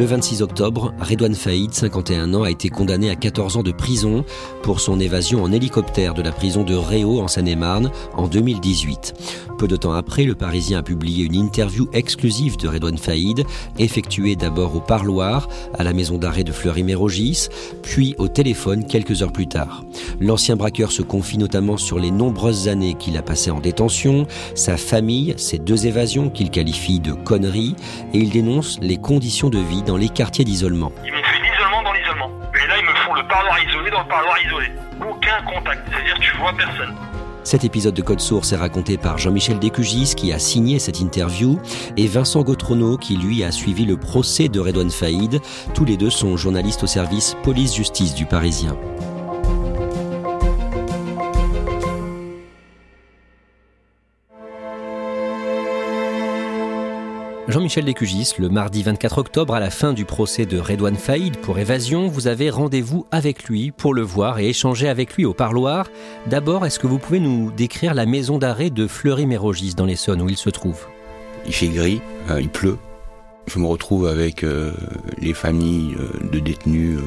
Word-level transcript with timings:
Le 0.00 0.06
26 0.06 0.40
octobre, 0.40 0.94
Redouane 0.98 1.34
Faïd, 1.34 1.74
51 1.74 2.32
ans, 2.32 2.44
a 2.44 2.50
été 2.50 2.70
condamné 2.70 3.10
à 3.10 3.16
14 3.16 3.58
ans 3.58 3.62
de 3.62 3.70
prison 3.70 4.24
pour 4.62 4.80
son 4.80 4.98
évasion 4.98 5.42
en 5.42 5.52
hélicoptère 5.52 6.14
de 6.14 6.22
la 6.22 6.32
prison 6.32 6.64
de 6.64 6.74
Réau 6.74 7.20
en 7.20 7.28
Seine-et-Marne 7.28 7.90
en 8.14 8.26
2018. 8.26 9.12
Peu 9.58 9.68
de 9.68 9.76
temps 9.76 9.92
après, 9.92 10.24
le 10.24 10.34
Parisien 10.34 10.78
a 10.78 10.82
publié 10.82 11.26
une 11.26 11.34
interview 11.34 11.86
exclusive 11.92 12.56
de 12.56 12.66
Redouane 12.66 12.96
Faïd, 12.96 13.44
effectuée 13.78 14.34
d'abord 14.34 14.74
au 14.74 14.80
parloir, 14.80 15.50
à 15.78 15.84
la 15.84 15.92
maison 15.92 16.16
d'arrêt 16.16 16.44
de 16.44 16.52
Fleury-Mérogis, 16.52 17.48
puis 17.82 18.14
au 18.16 18.26
téléphone 18.26 18.86
quelques 18.86 19.20
heures 19.20 19.34
plus 19.34 19.48
tard. 19.48 19.84
L'ancien 20.18 20.56
braqueur 20.56 20.92
se 20.92 21.02
confie 21.02 21.36
notamment 21.36 21.76
sur 21.76 21.98
les 21.98 22.10
nombreuses 22.10 22.68
années 22.68 22.94
qu'il 22.94 23.18
a 23.18 23.22
passées 23.22 23.50
en 23.50 23.60
détention, 23.60 24.26
sa 24.54 24.78
famille, 24.78 25.34
ses 25.36 25.58
deux 25.58 25.86
évasions 25.86 26.30
qu'il 26.30 26.48
qualifie 26.48 27.00
de 27.00 27.12
conneries, 27.12 27.76
et 28.14 28.18
il 28.18 28.30
dénonce 28.30 28.78
les 28.80 28.96
conditions 28.96 29.50
de 29.50 29.58
vie 29.58 29.82
dans 29.90 29.96
les 29.96 30.08
quartiers 30.08 30.44
d'isolement. 30.44 30.92
Ils 31.04 31.12
m'ont 31.12 31.18
fait 31.24 31.42
l'isolement 31.42 31.82
dans 31.82 31.92
l'isolement. 31.92 32.30
Et 32.54 32.68
là, 32.68 32.74
ils 32.78 32.84
me 32.84 32.94
font 33.04 33.12
le 33.12 33.26
parloir 33.26 33.58
isolé 33.60 33.90
dans 33.90 34.02
le 34.02 34.06
parloir 34.06 34.36
isolé. 34.46 34.66
Aucun 35.00 35.42
contact, 35.42 35.80
c'est-à-dire 35.90 36.14
que 36.14 36.20
tu 36.20 36.36
vois 36.36 36.52
personne. 36.52 36.94
Cet 37.42 37.64
épisode 37.64 37.94
de 37.94 38.02
Code 38.02 38.20
Source 38.20 38.52
est 38.52 38.56
raconté 38.56 38.98
par 38.98 39.18
Jean-Michel 39.18 39.58
Descugis 39.58 40.14
qui 40.16 40.32
a 40.32 40.38
signé 40.38 40.78
cette 40.78 41.00
interview 41.00 41.58
et 41.96 42.06
Vincent 42.06 42.42
Gautrono 42.42 42.98
qui 42.98 43.16
lui 43.16 43.42
a 43.42 43.50
suivi 43.50 43.84
le 43.84 43.96
procès 43.96 44.48
de 44.48 44.60
Redouane 44.60 44.92
Faïd. 44.92 45.40
Tous 45.74 45.84
les 45.84 45.96
deux 45.96 46.10
sont 46.10 46.36
journalistes 46.36 46.84
au 46.84 46.86
service 46.86 47.36
police-justice 47.42 48.14
du 48.14 48.26
Parisien. 48.26 48.76
Jean-Michel 57.50 57.84
Descugis, 57.84 58.34
le 58.38 58.48
mardi 58.48 58.84
24 58.84 59.18
octobre, 59.18 59.54
à 59.54 59.60
la 59.60 59.70
fin 59.70 59.92
du 59.92 60.04
procès 60.04 60.46
de 60.46 60.60
Redouane 60.60 60.94
Faïd 60.94 61.36
pour 61.38 61.58
évasion, 61.58 62.06
vous 62.06 62.28
avez 62.28 62.48
rendez-vous 62.48 63.06
avec 63.10 63.44
lui 63.44 63.72
pour 63.72 63.92
le 63.92 64.02
voir 64.02 64.38
et 64.38 64.48
échanger 64.50 64.88
avec 64.88 65.16
lui 65.16 65.24
au 65.24 65.34
parloir. 65.34 65.88
D'abord, 66.28 66.64
est-ce 66.64 66.78
que 66.78 66.86
vous 66.86 66.98
pouvez 66.98 67.18
nous 67.18 67.50
décrire 67.50 67.94
la 67.94 68.06
maison 68.06 68.38
d'arrêt 68.38 68.70
de 68.70 68.86
Fleury-Mérogis 68.86 69.74
dans 69.74 69.84
l'Essonne 69.84 70.22
où 70.22 70.28
il 70.28 70.36
se 70.36 70.48
trouve? 70.48 70.86
Il 71.44 71.52
fait 71.52 71.66
gris, 71.68 72.00
euh, 72.30 72.40
il 72.40 72.50
pleut. 72.50 72.78
Je 73.48 73.58
me 73.58 73.66
retrouve 73.66 74.06
avec 74.06 74.44
euh, 74.44 74.72
les 75.18 75.34
familles 75.34 75.96
euh, 75.98 76.28
de 76.30 76.38
détenus 76.38 77.00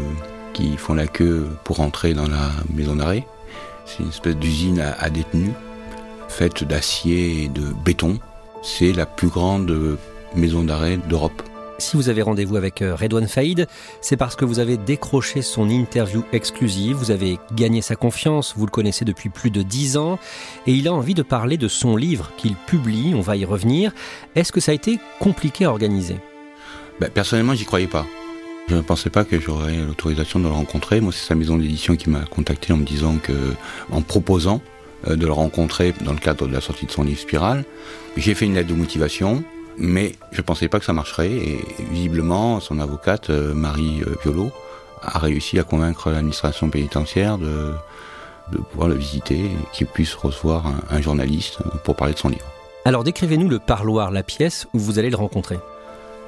qui 0.52 0.75
font 0.75 0.94
la 0.94 1.08
queue 1.08 1.48
pour 1.64 1.80
entrer 1.80 2.14
dans 2.14 2.28
la 2.28 2.52
maison 2.74 2.98
d'arrêt. 2.98 3.25
C'est 3.86 4.04
une 4.04 4.10
espèce 4.10 4.36
d'usine 4.36 4.81
à 4.81 5.10
détenus, 5.10 5.54
faite 6.28 6.66
d'acier 6.66 7.46
et 7.46 7.48
de 7.48 7.64
béton. 7.86 8.20
C'est 8.62 8.92
la 8.92 9.06
plus 9.06 9.30
grande 9.30 9.98
maison 10.36 10.64
d'arrêt 10.64 10.98
d'Europe. 11.10 11.42
Si 11.80 11.98
vous 11.98 12.10
avez 12.10 12.22
rendez-vous 12.22 12.56
avec 12.56 12.82
euh, 12.82 12.96
Redouane 12.96 13.28
Faïd, 13.28 13.68
c'est 14.00 14.16
parce 14.16 14.36
que 14.36 14.46
vous 14.46 14.60
avez 14.60 14.78
décroché 14.78 15.42
son 15.42 15.70
interview 15.70 16.24
exclusive, 16.32 16.96
vous 16.96 17.12
avez 17.12 17.40
gagné 17.54 17.82
sa 17.82 17.96
confiance, 17.96 18.54
vous 18.56 18.66
le 18.66 18.72
connaissez 18.72 19.06
depuis 19.06 19.30
plus 19.30 19.50
de 19.50 19.64
dix 19.64 19.98
ans, 19.98 20.20
et 20.68 20.74
il 20.74 20.88
a 20.88 20.94
envie 20.94 21.16
de 21.16 21.24
parler 21.24 21.58
de 21.58 21.68
son 21.68 21.96
livre 21.96 22.32
qu'il 22.38 22.56
publie, 22.56 23.14
on 23.16 23.22
va 23.22 23.38
y 23.38 23.44
revenir. 23.44 23.92
Est-ce 24.36 24.52
que 24.52 24.60
ça 24.60 24.72
a 24.72 24.76
été 24.76 25.00
compliqué 25.20 25.66
à 25.66 25.72
organiser? 25.72 26.18
Ben, 27.00 27.10
personnellement, 27.10 27.56
j'y 27.56 27.66
croyais 27.66 27.88
pas. 27.88 28.06
Je 28.70 28.76
ne 28.76 28.82
pensais 28.82 29.10
pas 29.10 29.26
que 29.26 29.40
j'aurais 29.40 29.76
l'autorisation 29.76 30.40
de 30.40 30.46
le 30.46 30.52
rencontrer. 30.52 31.02
Moi, 31.02 31.12
c'est 31.12 31.28
sa 31.28 31.36
maison 31.36 31.58
d'édition 31.58 31.96
qui 31.96 32.10
m'a 32.10 32.22
contacté 32.22 32.72
en 32.72 32.78
me 32.78 32.86
disant 32.86 33.18
que, 33.18 33.34
en 33.92 34.02
proposant 34.02 34.62
euh, 35.08 35.16
de 35.16 35.26
le 35.26 35.34
rencontrer 35.34 35.94
dans 36.02 36.14
le 36.14 36.20
cadre 36.20 36.48
de 36.48 36.54
la 36.54 36.62
sortie 36.62 36.86
de 36.86 36.92
son 36.92 37.04
livre 37.04 37.20
Spirale, 37.20 37.66
j'ai 38.16 38.36
fait 38.36 38.46
une 38.46 38.54
lettre 38.54 38.70
de 38.70 38.76
motivation. 38.76 39.44
Mais 39.78 40.14
je 40.32 40.42
pensais 40.42 40.68
pas 40.68 40.80
que 40.80 40.86
ça 40.86 40.94
marcherait 40.94 41.32
et 41.32 41.66
visiblement 41.92 42.60
son 42.60 42.80
avocate 42.80 43.30
euh, 43.30 43.54
Marie 43.54 44.02
euh, 44.06 44.16
Violo 44.24 44.52
a 45.02 45.20
réussi 45.20 45.60
à 45.60 45.64
convaincre 45.64 46.10
l'administration 46.12 46.70
pénitentiaire 46.70 47.38
de, 47.38 47.74
de 48.52 48.58
pouvoir 48.58 48.88
le 48.88 48.96
visiter 48.96 49.46
et 49.46 49.58
qu'il 49.74 49.88
puisse 49.88 50.14
recevoir 50.14 50.68
un, 50.68 50.80
un 50.90 51.02
journaliste 51.02 51.60
pour 51.84 51.96
parler 51.96 52.14
de 52.14 52.20
son 52.20 52.30
livre. 52.30 52.46
Alors 52.86 53.04
décrivez-nous 53.04 53.50
le 53.50 53.60
parloir, 53.60 54.12
la 54.12 54.24
pièce 54.24 54.68
où 54.74 54.80
vous 54.80 55.00
allez 55.00 55.10
le 55.10 55.18
rencontrer. 55.18 55.58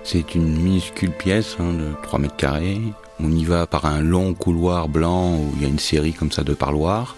C'est 0.04 0.36
une 0.36 0.62
minuscule 0.62 1.12
pièce 1.12 1.58
hein, 1.60 1.74
de 1.74 1.92
3 2.04 2.20
mètres 2.20 2.36
carrés. 2.36 2.80
On 3.20 3.32
y 3.32 3.44
va 3.44 3.66
par 3.66 3.86
un 3.86 4.02
long 4.02 4.34
couloir 4.34 4.88
blanc 4.88 5.36
où 5.36 5.52
il 5.56 5.64
y 5.64 5.66
a 5.66 5.68
une 5.68 5.80
série 5.80 6.14
comme 6.14 6.32
ça 6.32 6.44
de 6.44 6.54
parloirs. 6.54 7.16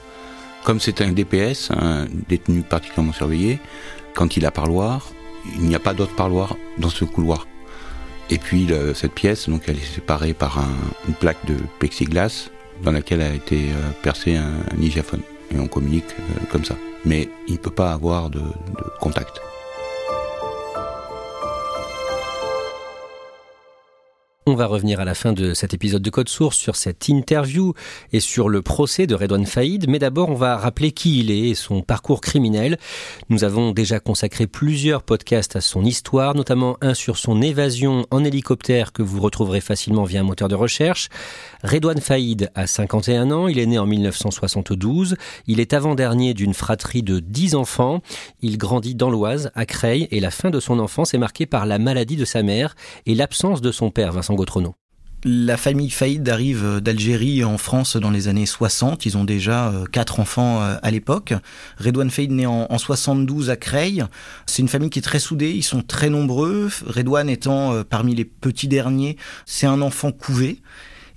Comme 0.64 0.80
c'est 0.80 1.02
un 1.02 1.12
DPS, 1.12 1.72
un 1.72 2.06
détenu 2.28 2.62
particulièrement 2.62 3.14
surveillé, 3.14 3.60
quand 4.14 4.38
il 4.38 4.46
a 4.46 4.52
parloir, 4.52 5.10
il 5.56 5.64
n'y 5.66 5.76
a 5.76 5.80
pas 5.80 5.94
d'autre 5.94 6.16
parloir 6.16 6.56
dans 6.78 6.90
ce 6.90 7.06
couloir. 7.06 7.48
Et 8.30 8.38
puis 8.38 8.66
cette 8.94 9.14
pièce, 9.14 9.48
donc 9.50 9.64
elle 9.68 9.78
est 9.78 9.94
séparée 9.96 10.34
par 10.34 10.60
un- 10.60 10.68
une 11.08 11.14
plaque 11.14 11.46
de 11.46 11.56
plexiglas 11.80 12.50
dans 12.84 12.92
laquelle 12.92 13.22
a 13.22 13.34
été 13.34 13.70
euh, 13.72 13.90
percé 14.04 14.36
un, 14.36 14.52
un. 14.78 15.22
Et 15.54 15.60
on 15.60 15.68
communique 15.68 16.12
euh, 16.20 16.46
comme 16.52 16.66
ça. 16.66 16.76
Mais 17.06 17.30
il 17.48 17.54
ne 17.54 17.58
peut 17.60 17.72
pas 17.72 17.94
avoir 17.94 18.30
de 18.30 18.42
contact. 19.00 19.40
On 24.50 24.56
va 24.56 24.66
revenir 24.66 25.02
à 25.02 25.04
la 25.04 25.14
fin 25.14 25.34
de 25.34 25.54
cet 25.54 25.74
épisode 25.74 26.02
de 26.02 26.10
Code 26.10 26.30
Source 26.30 26.56
sur 26.56 26.78
cette 26.78 27.10
interview 27.10 27.74
et 28.14 28.22
sur 28.22 28.48
le 28.48 28.62
procès 28.62 29.06
de 29.06 29.14
Redouane 29.14 29.46
Faïd, 29.46 29.90
mais 29.90 30.00
d'abord 30.00 30.30
on 30.30 30.36
va 30.36 30.56
rappeler 30.56 30.94
qui 30.94 31.20
il 31.20 31.32
est 31.32 31.50
et 31.50 31.54
son 31.54 31.82
parcours 31.82 32.22
criminel. 32.22 32.78
Nous 33.28 33.44
avons 33.44 33.74
déjà 33.74 34.00
consacré 34.00 34.48
plusieurs 34.48 35.04
podcasts 35.04 35.58
à 35.58 35.62
son 35.62 35.84
histoire, 35.84 36.34
notamment 36.34 36.78
un 36.80 36.94
sur 36.94 37.18
son 37.18 37.42
évasion 37.42 38.08
en 38.10 38.24
hélicoptère 38.24 38.94
que 38.94 39.04
vous 39.04 39.20
retrouverez 39.20 39.60
facilement 39.60 40.06
via 40.06 40.22
un 40.22 40.24
moteur 40.24 40.48
de 40.48 40.56
recherche. 40.56 41.10
Redouane 41.66 42.00
Faïd 42.00 42.50
a 42.56 42.68
51 42.68 43.32
ans, 43.32 43.50
il 43.50 43.60
est 43.60 43.66
né 43.66 43.78
en 43.78 43.86
1972, 43.86 45.18
il 45.48 45.60
est 45.60 45.74
avant-dernier 45.74 46.34
d'une 46.34 46.54
fratrie 46.54 47.04
de 47.04 47.20
10 47.20 47.56
enfants, 47.56 48.00
il 48.42 48.58
grandit 48.58 48.96
dans 48.96 49.10
l'Oise, 49.10 49.52
à 49.56 49.66
Creil, 49.66 50.08
et 50.12 50.22
la 50.22 50.32
fin 50.32 50.52
de 50.52 50.62
son 50.62 50.80
enfance 50.80 51.14
est 51.14 51.18
marquée 51.18 51.48
par 51.48 51.66
la 51.66 51.80
maladie 51.80 52.16
de 52.16 52.24
sa 52.24 52.44
mère 52.44 52.78
et 53.06 53.14
l'absence 53.14 53.60
de 53.60 53.74
son 53.74 53.92
père, 53.92 54.14
Vincent 54.14 54.37
La 55.24 55.58
famille 55.58 55.90
Faïd 55.90 56.30
arrive 56.30 56.80
d'Algérie 56.80 57.44
en 57.44 57.58
France 57.58 57.98
dans 57.98 58.12
les 58.12 58.28
années 58.28 58.46
60. 58.46 59.08
Ils 59.08 59.18
ont 59.18 59.24
déjà 59.24 59.70
euh, 59.70 59.86
quatre 59.86 60.20
enfants 60.20 60.62
euh, 60.62 60.76
à 60.84 60.92
l'époque. 60.92 61.34
Redouane 61.80 62.12
Faïd 62.12 62.32
en, 62.46 62.68
en 62.70 62.78
72 62.78 63.50
à 63.50 63.56
Creil. 63.56 64.06
C'est 64.46 64.62
une 64.62 64.68
famille 64.68 64.92
qui 64.92 65.00
est 65.00 65.02
très 65.02 65.20
soudée. 65.20 65.52
Ils 65.52 65.64
sont 65.64 65.82
très 65.82 66.10
nombreux. 66.10 66.70
Redouane 66.86 67.30
étant 67.30 67.74
euh, 67.74 67.84
parmi 67.84 68.14
les 68.14 68.26
petits 68.26 68.68
derniers, 68.68 69.18
c'est 69.48 69.66
un 69.66 69.82
enfant 69.82 70.12
couvé. 70.12 70.62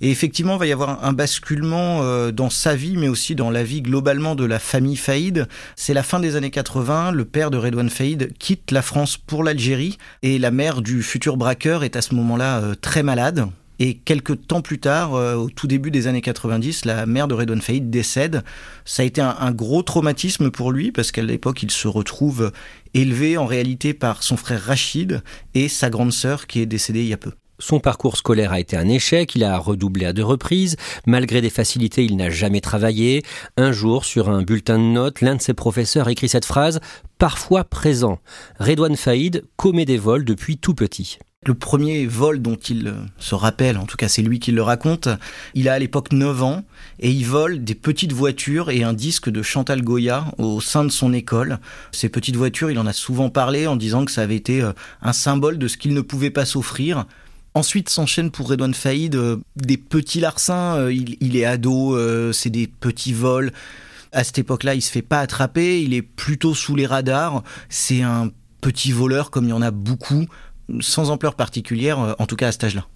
Et 0.01 0.09
effectivement, 0.09 0.55
il 0.55 0.59
va 0.59 0.65
y 0.65 0.71
avoir 0.71 1.05
un 1.05 1.13
basculement 1.13 2.01
euh, 2.01 2.31
dans 2.31 2.49
sa 2.49 2.75
vie, 2.75 2.97
mais 2.97 3.07
aussi 3.07 3.35
dans 3.35 3.51
la 3.51 3.63
vie 3.63 3.83
globalement 3.83 4.33
de 4.33 4.45
la 4.45 4.57
famille 4.57 4.95
Faïd. 4.95 5.47
C'est 5.75 5.93
la 5.93 6.01
fin 6.01 6.19
des 6.19 6.35
années 6.35 6.49
80. 6.49 7.11
Le 7.11 7.23
père 7.23 7.51
de 7.51 7.57
Redouane 7.57 7.91
Faïd 7.91 8.33
quitte 8.39 8.71
la 8.71 8.81
France 8.81 9.17
pour 9.17 9.43
l'Algérie 9.43 9.99
et 10.23 10.39
la 10.39 10.49
mère 10.49 10.81
du 10.81 11.03
futur 11.03 11.37
braqueur 11.37 11.83
est 11.83 11.95
à 11.95 12.01
ce 12.01 12.15
moment-là 12.15 12.61
euh, 12.61 12.73
très 12.73 13.03
malade. 13.03 13.45
Et 13.77 13.95
quelques 13.95 14.47
temps 14.47 14.61
plus 14.61 14.79
tard, 14.79 15.13
euh, 15.13 15.35
au 15.35 15.51
tout 15.51 15.67
début 15.67 15.91
des 15.91 16.07
années 16.07 16.21
90, 16.21 16.85
la 16.85 17.05
mère 17.05 17.27
de 17.27 17.35
Redouane 17.35 17.61
Faïd 17.61 17.91
décède. 17.91 18.43
Ça 18.85 19.03
a 19.03 19.05
été 19.05 19.21
un, 19.21 19.35
un 19.39 19.51
gros 19.51 19.83
traumatisme 19.83 20.49
pour 20.49 20.71
lui 20.71 20.91
parce 20.91 21.11
qu'à 21.11 21.21
l'époque, 21.21 21.61
il 21.61 21.69
se 21.69 21.87
retrouve 21.87 22.51
élevé 22.95 23.37
en 23.37 23.45
réalité 23.45 23.93
par 23.93 24.23
son 24.23 24.35
frère 24.35 24.63
Rachid 24.63 25.21
et 25.53 25.67
sa 25.67 25.91
grande 25.91 26.11
sœur 26.11 26.47
qui 26.47 26.59
est 26.59 26.65
décédée 26.65 27.01
il 27.01 27.07
y 27.07 27.13
a 27.13 27.17
peu. 27.17 27.31
Son 27.61 27.79
parcours 27.79 28.17
scolaire 28.17 28.51
a 28.51 28.59
été 28.59 28.75
un 28.75 28.89
échec, 28.89 29.35
il 29.35 29.43
a 29.43 29.57
redoublé 29.57 30.07
à 30.07 30.13
deux 30.13 30.23
reprises. 30.23 30.77
Malgré 31.05 31.41
des 31.41 31.51
facilités, 31.51 32.03
il 32.03 32.17
n'a 32.17 32.31
jamais 32.31 32.59
travaillé. 32.59 33.23
Un 33.55 33.71
jour, 33.71 34.03
sur 34.03 34.29
un 34.29 34.41
bulletin 34.41 34.79
de 34.79 34.83
notes, 34.83 35.21
l'un 35.21 35.35
de 35.35 35.41
ses 35.41 35.53
professeurs 35.53 36.09
écrit 36.09 36.27
cette 36.27 36.45
phrase 36.45 36.79
Parfois 37.19 37.63
présent. 37.63 38.17
Redouane 38.59 38.95
Faïd 38.95 39.43
commet 39.57 39.85
des 39.85 39.99
vols 39.99 40.25
depuis 40.25 40.57
tout 40.57 40.73
petit. 40.73 41.19
Le 41.45 41.53
premier 41.53 42.05
vol 42.05 42.39
dont 42.39 42.55
il 42.55 42.87
euh, 42.87 42.93
se 43.17 43.33
rappelle, 43.33 43.79
en 43.79 43.85
tout 43.85 43.97
cas 43.97 44.07
c'est 44.07 44.21
lui 44.21 44.39
qui 44.39 44.51
le 44.51 44.61
raconte, 44.61 45.09
il 45.55 45.69
a 45.69 45.73
à 45.73 45.79
l'époque 45.79 46.11
9 46.11 46.43
ans 46.43 46.63
et 46.99 47.09
il 47.09 47.25
vole 47.25 47.63
des 47.63 47.73
petites 47.73 48.13
voitures 48.13 48.69
et 48.69 48.83
un 48.83 48.93
disque 48.93 49.27
de 49.27 49.41
Chantal 49.41 49.81
Goya 49.81 50.25
au 50.37 50.61
sein 50.61 50.83
de 50.83 50.91
son 50.91 51.13
école. 51.13 51.57
Ces 51.91 52.09
petites 52.09 52.35
voitures, 52.35 52.69
il 52.69 52.77
en 52.77 52.85
a 52.85 52.93
souvent 52.93 53.31
parlé 53.31 53.65
en 53.65 53.75
disant 53.75 54.05
que 54.05 54.11
ça 54.11 54.21
avait 54.21 54.35
été 54.35 54.61
euh, 54.61 54.73
un 55.01 55.13
symbole 55.13 55.57
de 55.57 55.67
ce 55.67 55.77
qu'il 55.77 55.95
ne 55.95 56.01
pouvait 56.01 56.29
pas 56.29 56.45
s'offrir. 56.45 57.05
Ensuite 57.53 57.89
s'enchaîne 57.89 58.31
pour 58.31 58.47
Redouane 58.47 58.73
Faïd 58.73 59.15
euh, 59.15 59.37
des 59.57 59.77
petits 59.77 60.21
larcins. 60.21 60.77
Euh, 60.77 60.93
il, 60.93 61.35
est 61.35 61.45
ado, 61.45 61.95
euh, 61.95 62.31
c'est 62.31 62.49
des 62.49 62.67
petits 62.67 63.13
vols. 63.13 63.51
À 64.13 64.23
cette 64.23 64.39
époque-là, 64.39 64.75
il 64.75 64.81
se 64.81 64.91
fait 64.91 65.01
pas 65.01 65.19
attraper. 65.19 65.81
Il 65.81 65.93
est 65.93 66.01
plutôt 66.01 66.53
sous 66.53 66.75
les 66.75 66.85
radars. 66.85 67.43
C'est 67.69 68.01
un 68.01 68.31
petit 68.61 68.91
voleur 68.91 69.31
comme 69.31 69.45
il 69.45 69.49
y 69.49 69.53
en 69.53 69.61
a 69.61 69.71
beaucoup, 69.71 70.27
sans 70.79 71.09
ampleur 71.09 71.35
particulière, 71.35 72.15
en 72.19 72.25
tout 72.25 72.35
cas 72.35 72.49
à 72.49 72.51
cet 72.51 72.65
âge-là. 72.65 72.87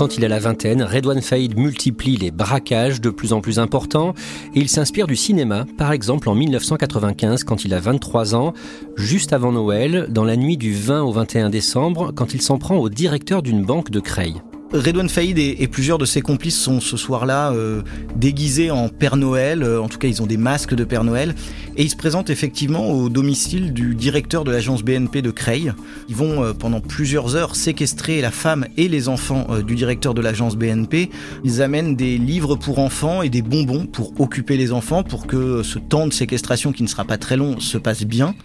Quand 0.00 0.16
il 0.16 0.24
a 0.24 0.28
la 0.28 0.38
vingtaine, 0.38 0.82
Redouane 0.82 1.20
Faïd 1.20 1.58
multiplie 1.58 2.16
les 2.16 2.30
braquages 2.30 3.02
de 3.02 3.10
plus 3.10 3.34
en 3.34 3.42
plus 3.42 3.58
importants 3.58 4.14
et 4.54 4.60
il 4.60 4.70
s'inspire 4.70 5.06
du 5.06 5.14
cinéma, 5.14 5.66
par 5.76 5.92
exemple 5.92 6.30
en 6.30 6.34
1995 6.34 7.44
quand 7.44 7.66
il 7.66 7.74
a 7.74 7.80
23 7.80 8.34
ans, 8.34 8.54
juste 8.96 9.34
avant 9.34 9.52
Noël, 9.52 10.06
dans 10.08 10.24
la 10.24 10.36
nuit 10.36 10.56
du 10.56 10.72
20 10.72 11.02
au 11.02 11.12
21 11.12 11.50
décembre, 11.50 12.12
quand 12.14 12.32
il 12.32 12.40
s'en 12.40 12.56
prend 12.56 12.78
au 12.78 12.88
directeur 12.88 13.42
d'une 13.42 13.62
banque 13.62 13.90
de 13.90 14.00
Creil. 14.00 14.40
Redouane 14.72 15.08
Faïd 15.08 15.36
et, 15.36 15.66
plusieurs 15.66 15.98
de 15.98 16.04
ses 16.04 16.20
complices 16.20 16.56
sont 16.56 16.78
ce 16.78 16.96
soir-là 16.96 17.50
euh, 17.50 17.82
déguisés 18.14 18.70
en 18.70 18.88
Père 18.88 19.16
Noël, 19.16 19.64
euh, 19.64 19.82
en 19.82 19.88
tout 19.88 19.98
cas 19.98 20.06
ils 20.06 20.22
ont 20.22 20.26
des 20.26 20.36
masques 20.36 20.76
de 20.76 20.84
Père 20.84 21.02
Noël, 21.02 21.34
et 21.76 21.82
ils 21.82 21.90
se 21.90 21.96
présentent 21.96 22.30
effectivement 22.30 22.88
au 22.88 23.08
domicile 23.08 23.72
du 23.72 23.96
directeur 23.96 24.44
de 24.44 24.52
l'agence 24.52 24.84
BNP 24.84 25.22
de 25.22 25.32
Creil. 25.32 25.72
Ils 26.08 26.14
vont 26.14 26.44
euh, 26.44 26.52
pendant 26.52 26.80
plusieurs 26.80 27.34
heures 27.34 27.56
séquestrer 27.56 28.20
la 28.20 28.30
femme 28.30 28.64
et 28.76 28.86
les 28.86 29.08
enfants 29.08 29.60
du 29.60 29.74
directeur 29.74 30.14
de 30.14 30.20
l'agence 30.20 30.54
BNP. 30.54 31.10
Ils 31.42 31.62
amènent 31.62 31.96
des 31.96 32.16
livres 32.16 32.54
pour 32.54 32.78
enfants 32.78 33.22
et 33.22 33.28
des 33.28 33.42
bonbons 33.42 33.86
pour 33.86 34.20
occuper 34.20 34.56
les 34.56 34.70
enfants, 34.70 35.02
pour 35.02 35.26
que 35.26 35.64
ce 35.64 35.80
temps 35.80 36.06
de 36.06 36.12
séquestration 36.12 36.70
qui 36.70 36.84
ne 36.84 36.88
sera 36.88 37.04
pas 37.04 37.18
très 37.18 37.36
long 37.36 37.58
se 37.58 37.76
passe 37.76 38.04
bien 38.04 38.36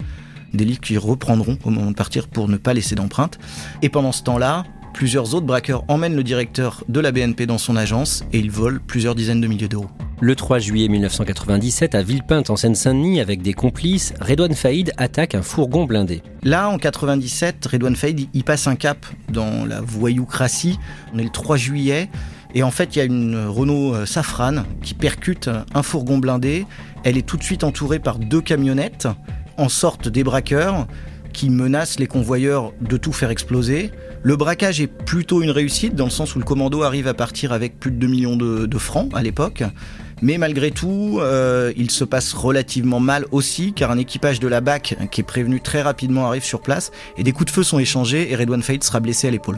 des 0.53 0.65
livres 0.65 0.79
qui 0.79 0.97
reprendront 0.97 1.57
au 1.65 1.69
moment 1.69 1.91
de 1.91 1.95
partir 1.95 2.29
pour 2.29 2.47
ne 2.47 2.55
pas 2.55 2.73
laisser 2.73 2.95
d'empreinte. 2.95 3.37
Et 3.81 3.89
pendant 3.89 4.13
ce 4.13 4.23
temps-là, 4.23 4.63
Plusieurs 4.95 5.35
autres 5.35 5.45
braqueurs 5.45 5.83
emmènent 5.89 6.15
le 6.15 6.23
directeur 6.23 6.85
de 6.87 7.01
la 7.01 7.11
BNP 7.11 7.47
dans 7.47 7.57
son 7.57 7.75
agence 7.75 8.23
et 8.31 8.39
ils 8.39 8.49
volent 8.49 8.79
plusieurs 8.87 9.13
dizaines 9.13 9.41
de 9.41 9.47
milliers 9.47 9.67
d'euros. 9.67 9.89
Le 10.21 10.35
3 10.37 10.59
juillet 10.59 10.87
1997, 10.87 11.95
à 11.95 12.01
Villepinte 12.01 12.49
en 12.49 12.55
Seine-Saint-Denis, 12.55 13.19
avec 13.19 13.41
des 13.41 13.51
complices, 13.51 14.13
Redouane 14.21 14.53
Faïd 14.53 14.93
attaque 14.95 15.35
un 15.35 15.41
fourgon 15.41 15.83
blindé. 15.83 16.23
Là, 16.43 16.69
en 16.69 16.77
97, 16.77 17.65
Redouane 17.65 17.97
Faïd 17.97 18.29
y 18.33 18.43
passe 18.43 18.67
un 18.67 18.77
cap 18.77 19.05
dans 19.27 19.65
la 19.65 19.81
voyoucratie. 19.81 20.79
On 21.13 21.19
est 21.19 21.23
le 21.23 21.29
3 21.29 21.57
juillet. 21.57 22.09
Et 22.53 22.63
en 22.63 22.71
fait, 22.71 22.95
il 22.95 22.99
y 22.99 23.01
a 23.01 23.05
une 23.05 23.47
Renault 23.49 23.93
euh, 23.95 24.05
Safran 24.05 24.63
qui 24.81 24.93
percute 24.93 25.49
un 25.73 25.83
fourgon 25.83 26.19
blindé. 26.19 26.65
Elle 27.03 27.17
est 27.17 27.25
tout 27.27 27.35
de 27.35 27.43
suite 27.43 27.65
entourée 27.65 27.99
par 27.99 28.17
deux 28.17 28.39
camionnettes 28.39 29.09
en 29.57 29.67
sorte 29.67 30.07
des 30.07 30.23
braqueurs 30.23 30.87
qui 31.33 31.49
menacent 31.49 31.99
les 31.99 32.07
convoyeurs 32.07 32.71
de 32.79 32.95
tout 32.95 33.11
faire 33.11 33.29
exploser. 33.29 33.91
Le 34.25 34.35
braquage 34.35 34.81
est 34.81 34.87
plutôt 34.87 35.43
une 35.43 35.51
réussite 35.51 35.93
dans 35.93 36.05
le 36.05 36.09
sens 36.09 36.35
où 36.35 36.39
le 36.39 36.45
commando 36.45 36.81
arrive 36.81 37.07
à 37.07 37.13
partir 37.13 37.53
avec 37.53 37.79
plus 37.79 37.91
de 37.91 37.97
2 37.97 38.07
millions 38.07 38.35
de, 38.35 38.77
francs 38.79 39.11
à 39.13 39.21
l'époque. 39.21 39.61
Mais 40.23 40.39
malgré 40.39 40.71
tout, 40.71 41.19
euh, 41.19 41.71
il 41.77 41.91
se 41.91 42.03
passe 42.03 42.33
relativement 42.33 42.99
mal 42.99 43.27
aussi 43.29 43.71
car 43.71 43.91
un 43.91 43.99
équipage 43.99 44.39
de 44.39 44.47
la 44.47 44.61
BAC 44.61 44.97
qui 45.11 45.21
est 45.21 45.23
prévenu 45.23 45.61
très 45.61 45.83
rapidement 45.83 46.25
arrive 46.25 46.43
sur 46.43 46.63
place 46.63 46.91
et 47.17 47.23
des 47.23 47.33
coups 47.33 47.51
de 47.51 47.51
feu 47.51 47.61
sont 47.61 47.77
échangés 47.77 48.31
et 48.31 48.35
Redouane 48.35 48.63
Faïd 48.63 48.83
sera 48.83 48.99
blessé 48.99 49.27
à 49.27 49.31
l'épaule. 49.31 49.57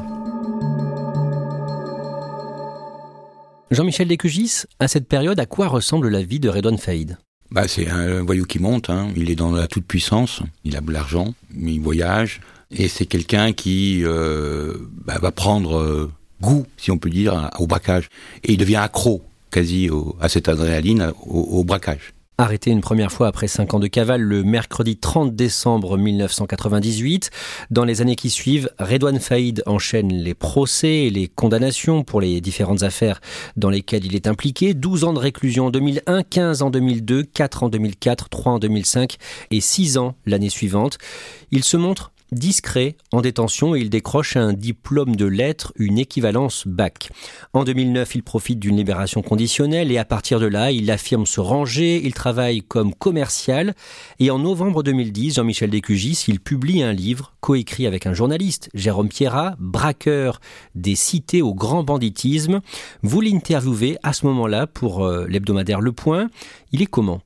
Jean-Michel 3.72 4.10
Descugis, 4.10 4.64
à 4.81 4.90
cette 4.90 5.08
période, 5.08 5.40
à 5.40 5.46
quoi 5.46 5.69
ressemble 5.69 6.10
la 6.10 6.24
vie 6.24 6.42
de 6.42 6.50
Redouane 6.50 6.78
Faïd? 6.78 7.18
Bah, 7.52 7.69
C'est 7.69 7.88
un 7.88 8.22
voyou 8.22 8.44
qui 8.44 8.60
monte, 8.60 8.90
hein. 8.90 9.08
il 9.16 9.31
est 9.31 9.36
dans 9.36 9.52
la 9.54 9.68
toute 9.68 9.86
puissance, 9.86 10.42
il 10.66 10.75
a 10.75 10.81
de 10.81 10.92
l'argent, 10.92 11.34
mais 11.54 11.75
il 11.75 11.80
voyage, 11.80 12.42
et 12.72 12.88
c'est 12.88 13.06
quelqu'un 13.06 13.54
qui 13.54 14.02
euh, 14.04 14.74
bah, 15.06 15.18
va 15.22 15.31
prendre 15.31 15.78
euh, 15.78 16.12
goût, 16.42 16.66
si 16.78 16.92
on 16.92 16.98
peut 16.98 17.10
dire, 17.10 17.50
au 17.60 17.68
braquage. 17.68 18.10
Et 18.44 18.54
il 18.54 18.58
devient 18.58 18.78
accro 18.78 19.24
quasi 19.52 19.90
à 20.19 20.30
cette 20.30 20.50
adrénaline, 20.50 21.14
au, 21.25 21.64
braquage. 21.64 22.14
Arrêté 22.38 22.69
une 22.69 22.81
première 22.81 23.12
fois 23.12 23.28
après 23.28 23.48
cinq 23.48 23.74
ans 23.74 23.80
de 23.80 23.88
cavale 23.88 24.22
le 24.22 24.44
mercredi 24.44 24.96
30 24.98 25.36
décembre 25.36 25.98
1998. 25.98 27.31
Dans 27.72 27.84
les 27.84 28.02
années 28.02 28.16
qui 28.16 28.30
suivent, 28.30 28.69
Redouane 28.78 29.19
Faïd 29.19 29.64
enchaîne 29.66 30.14
les 30.14 30.36
procès 30.36 31.06
et 31.06 31.10
les 31.10 31.28
condamnations 31.28 32.04
pour 32.04 32.22
les 32.22 32.40
différentes 32.40 32.84
affaires 32.84 33.22
dans 33.56 33.72
lesquelles 33.72 34.06
il 34.06 34.16
est 34.16 34.28
impliqué. 34.28 34.75
12 34.75 35.06
ans 35.06 35.14
de 35.14 35.19
réclusion 35.19 35.68
en 35.68 35.72
2001, 35.72 36.22
15 36.22 36.62
en 36.62 36.69
2002, 36.69 37.24
4 37.24 37.64
en 37.64 37.69
2004, 37.69 38.30
3 38.30 38.52
en 38.52 38.60
2005 38.60 39.16
et 39.50 39.62
6 39.62 39.98
ans 39.98 40.14
l'année 40.28 40.50
suivante. 40.50 41.00
Il 41.50 41.64
se 41.64 41.78
montre 41.78 42.12
discret 42.31 42.97
en 43.12 43.21
détention 43.21 43.75
il 43.75 43.89
décroche 43.89 44.35
un 44.35 44.53
diplôme 44.53 45.15
de 45.15 45.25
lettres, 45.25 45.74
une 45.75 45.97
équivalence 45.97 46.68
bac. 46.68 47.09
En 47.53 47.63
2009, 47.63 48.15
il 48.15 48.24
profite 48.24 48.59
d'une 48.59 48.77
libération 48.77 49.21
conditionnelle 49.21 49.91
et 49.91 49.97
à 49.97 50.06
partir 50.06 50.39
de 50.39 50.45
là, 50.45 50.71
il 50.71 50.89
affirme 50.91 51.25
se 51.25 51.39
ranger, 51.39 52.01
il 52.03 52.13
travaille 52.13 52.62
comme 52.62 52.94
commercial 52.94 53.75
et 54.19 54.31
en 54.31 54.39
novembre 54.39 54.83
2010, 54.83 55.35
Jean-Michel 55.35 55.69
Descugis, 55.69 56.25
il 56.27 56.39
publie 56.39 56.83
un 56.83 56.94
livre 56.94 57.33
coécrit 57.41 57.88
avec 57.88 58.06
un 58.06 58.13
journaliste, 58.13 58.69
Jérôme 58.73 59.09
Pierrat, 59.09 59.56
braqueur 59.59 60.39
des 60.75 60.95
cités 60.95 61.41
au 61.41 61.53
grand 61.53 61.83
banditisme. 61.83 62.62
Vous 63.03 63.21
l'interviewez 63.21 63.97
à 64.04 64.13
ce 64.13 64.25
moment-là 64.25 64.68
pour 64.68 65.06
euh, 65.06 65.25
l'hebdomadaire 65.28 65.81
Le 65.81 65.92
Point. 65.92 66.30
Il 66.71 66.81
est 66.81 66.87
comment? 66.87 67.21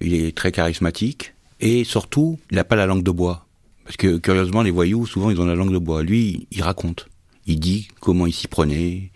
Il 0.00 0.14
est 0.14 0.36
très 0.36 0.52
charismatique 0.52 1.34
et 1.60 1.84
surtout, 1.84 2.38
il 2.50 2.56
n'a 2.56 2.64
pas 2.64 2.76
la 2.76 2.86
langue 2.86 3.04
de 3.04 3.10
bois. 3.10 3.46
Parce 3.84 3.96
que 3.96 4.18
curieusement, 4.18 4.62
les 4.62 4.70
voyous, 4.70 5.06
souvent, 5.06 5.30
ils 5.30 5.40
ont 5.40 5.46
la 5.46 5.54
langue 5.54 5.72
de 5.72 5.78
bois. 5.78 6.02
Lui, 6.02 6.46
il 6.50 6.62
raconte. 6.62 7.08
Il 7.46 7.58
dit 7.58 7.88
comment 8.00 8.26
il 8.26 8.32
s'y 8.32 8.48
prenait. 8.48 9.10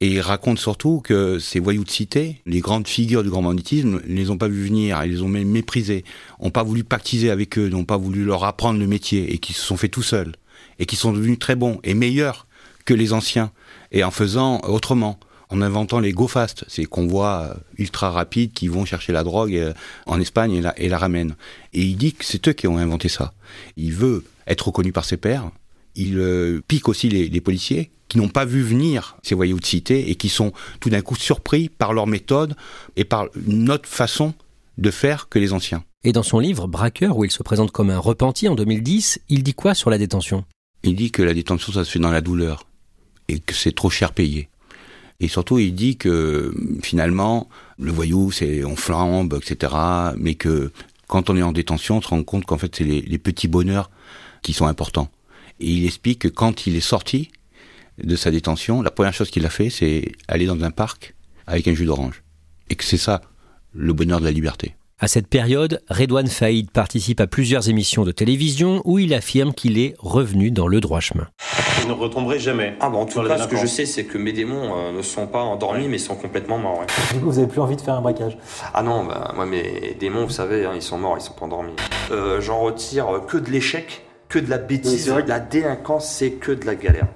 Et 0.00 0.08
il 0.08 0.20
raconte 0.20 0.58
surtout 0.58 1.00
que 1.00 1.38
ces 1.38 1.60
voyous 1.60 1.84
de 1.84 1.90
cité, 1.90 2.40
les 2.46 2.60
grandes 2.60 2.86
figures 2.86 3.22
du 3.22 3.30
grand 3.30 3.42
banditisme, 3.42 4.00
ne 4.06 4.14
les 4.14 4.30
ont 4.30 4.36
pas 4.36 4.48
vus 4.48 4.64
venir, 4.66 5.02
ils 5.04 5.12
les 5.12 5.22
ont 5.22 5.28
même 5.28 5.48
méprisés, 5.48 6.04
n'ont 6.42 6.50
pas 6.50 6.62
voulu 6.62 6.84
pactiser 6.84 7.30
avec 7.30 7.56
eux, 7.58 7.68
n'ont 7.68 7.84
pas 7.84 7.96
voulu 7.96 8.24
leur 8.24 8.44
apprendre 8.44 8.78
le 8.78 8.86
métier, 8.86 9.32
et 9.32 9.38
qui 9.38 9.52
se 9.52 9.62
sont 9.62 9.76
fait 9.76 9.88
tout 9.88 10.02
seuls, 10.02 10.34
et 10.78 10.84
qui 10.84 10.96
sont 10.96 11.12
devenus 11.12 11.38
très 11.38 11.54
bons 11.54 11.78
et 11.84 11.94
meilleurs 11.94 12.46
que 12.84 12.92
les 12.92 13.12
anciens, 13.12 13.52
et 13.92 14.04
en 14.04 14.10
faisant 14.10 14.60
autrement 14.64 15.18
en 15.50 15.60
inventant 15.60 16.00
les 16.00 16.12
go 16.12 16.26
fast, 16.26 16.64
ces 16.68 16.84
convois 16.84 17.50
euh, 17.50 17.54
ultra 17.78 18.10
rapides 18.10 18.52
qui 18.52 18.68
vont 18.68 18.84
chercher 18.84 19.12
la 19.12 19.22
drogue 19.22 19.54
euh, 19.54 19.72
en 20.06 20.20
Espagne 20.20 20.52
et 20.52 20.60
la, 20.60 20.78
et 20.78 20.88
la 20.88 20.98
ramènent. 20.98 21.36
Et 21.72 21.82
il 21.82 21.96
dit 21.96 22.12
que 22.12 22.24
c'est 22.24 22.48
eux 22.48 22.52
qui 22.52 22.66
ont 22.66 22.78
inventé 22.78 23.08
ça. 23.08 23.32
Il 23.76 23.92
veut 23.92 24.24
être 24.46 24.68
reconnu 24.68 24.92
par 24.92 25.04
ses 25.04 25.16
pairs. 25.16 25.50
Il 25.96 26.18
euh, 26.18 26.60
pique 26.66 26.88
aussi 26.88 27.08
les, 27.08 27.40
policiers 27.40 27.90
qui 28.08 28.18
n'ont 28.18 28.28
pas 28.28 28.44
vu 28.44 28.62
venir 28.62 29.16
ces 29.22 29.34
voyous 29.34 29.60
de 29.60 29.64
cité 29.64 30.10
et 30.10 30.16
qui 30.16 30.28
sont 30.28 30.52
tout 30.80 30.90
d'un 30.90 31.02
coup 31.02 31.14
surpris 31.14 31.68
par 31.68 31.92
leur 31.92 32.06
méthode 32.06 32.56
et 32.96 33.04
par 33.04 33.26
une 33.46 33.70
autre 33.70 33.88
façon 33.88 34.34
de 34.76 34.90
faire 34.90 35.28
que 35.28 35.38
les 35.38 35.52
anciens. 35.52 35.84
Et 36.02 36.12
dans 36.12 36.22
son 36.22 36.38
livre 36.38 36.66
Braqueur, 36.66 37.16
où 37.16 37.24
il 37.24 37.30
se 37.30 37.42
présente 37.42 37.70
comme 37.70 37.90
un 37.90 37.98
repenti 37.98 38.48
en 38.48 38.54
2010, 38.54 39.20
il 39.28 39.42
dit 39.42 39.54
quoi 39.54 39.74
sur 39.74 39.88
la 39.88 39.98
détention? 39.98 40.44
Il 40.82 40.96
dit 40.96 41.10
que 41.10 41.22
la 41.22 41.32
détention, 41.32 41.72
ça 41.72 41.84
se 41.84 41.90
fait 41.92 41.98
dans 41.98 42.10
la 42.10 42.20
douleur 42.20 42.66
et 43.28 43.38
que 43.38 43.54
c'est 43.54 43.72
trop 43.72 43.88
cher 43.88 44.12
payé. 44.12 44.48
Et 45.20 45.28
surtout, 45.28 45.58
il 45.58 45.74
dit 45.74 45.96
que 45.96 46.54
finalement, 46.82 47.48
le 47.78 47.92
voyou, 47.92 48.30
c'est 48.32 48.64
on 48.64 48.76
flambe, 48.76 49.40
etc. 49.40 49.72
Mais 50.16 50.34
que 50.34 50.72
quand 51.06 51.30
on 51.30 51.36
est 51.36 51.42
en 51.42 51.52
détention, 51.52 51.98
on 51.98 52.02
se 52.02 52.08
rend 52.08 52.22
compte 52.24 52.44
qu'en 52.44 52.58
fait, 52.58 52.74
c'est 52.76 52.84
les, 52.84 53.18
petits 53.18 53.48
bonheurs 53.48 53.90
qui 54.42 54.52
sont 54.52 54.66
importants. 54.66 55.08
Et 55.60 55.70
il 55.70 55.84
explique 55.86 56.20
que 56.20 56.28
quand 56.28 56.66
il 56.66 56.76
est 56.76 56.80
sorti 56.80 57.30
de 58.02 58.16
sa 58.16 58.30
détention, 58.30 58.82
la 58.82 58.90
première 58.90 59.14
chose 59.14 59.30
qu'il 59.30 59.46
a 59.46 59.50
fait, 59.50 59.70
c'est 59.70 60.12
aller 60.26 60.46
dans 60.46 60.62
un 60.62 60.70
parc 60.70 61.14
avec 61.46 61.68
un 61.68 61.74
jus 61.74 61.86
d'orange. 61.86 62.22
Et 62.70 62.74
que 62.74 62.84
c'est 62.84 62.96
ça, 62.96 63.22
le 63.72 63.92
bonheur 63.92 64.20
de 64.20 64.24
la 64.24 64.32
liberté. 64.32 64.74
À 65.04 65.06
cette 65.06 65.26
période, 65.26 65.82
Redouane 65.90 66.28
Faïd 66.28 66.70
participe 66.70 67.20
à 67.20 67.26
plusieurs 67.26 67.68
émissions 67.68 68.04
de 68.04 68.10
télévision 68.10 68.80
où 68.86 68.98
il 68.98 69.12
affirme 69.12 69.52
qu'il 69.52 69.78
est 69.78 69.94
revenu 69.98 70.50
dans 70.50 70.66
le 70.66 70.80
droit 70.80 71.00
chemin. 71.00 71.26
Je 71.82 71.86
ne 71.86 71.92
retomberai 71.92 72.38
jamais. 72.38 72.74
Ah 72.80 72.88
bon, 72.88 73.00
en 73.00 73.04
tout 73.04 73.22
cas, 73.22 73.36
ce 73.36 73.46
que 73.46 73.58
je 73.58 73.66
sais, 73.66 73.84
c'est 73.84 74.04
que 74.04 74.16
mes 74.16 74.32
démons 74.32 74.74
euh, 74.74 74.92
ne 74.92 75.02
sont 75.02 75.26
pas 75.26 75.42
endormis, 75.42 75.88
mais 75.88 75.98
sont 75.98 76.14
complètement 76.14 76.56
morts. 76.56 76.78
Ouais. 76.78 76.86
Du 77.12 77.20
coup, 77.20 77.26
vous 77.26 77.38
avez 77.38 77.48
plus 77.48 77.60
envie 77.60 77.76
de 77.76 77.82
faire 77.82 77.92
un 77.92 78.00
braquage? 78.00 78.38
Ah 78.72 78.82
non, 78.82 79.04
bah, 79.04 79.32
moi, 79.36 79.44
mes 79.44 79.94
démons, 80.00 80.24
vous 80.24 80.30
savez, 80.30 80.64
hein, 80.64 80.72
ils 80.74 80.80
sont 80.80 80.96
morts, 80.96 81.18
ils 81.18 81.22
sont 81.22 81.34
pas 81.34 81.44
endormis. 81.44 81.74
Euh, 82.10 82.40
J'en 82.40 82.60
retire 82.60 83.06
que 83.28 83.36
de 83.36 83.50
l'échec, 83.50 84.06
que 84.30 84.38
de 84.38 84.48
la 84.48 84.56
bêtise. 84.56 85.12
La 85.26 85.38
délinquance, 85.38 86.08
c'est 86.08 86.30
que 86.30 86.52
de 86.52 86.64
la 86.64 86.76
galère. 86.76 87.08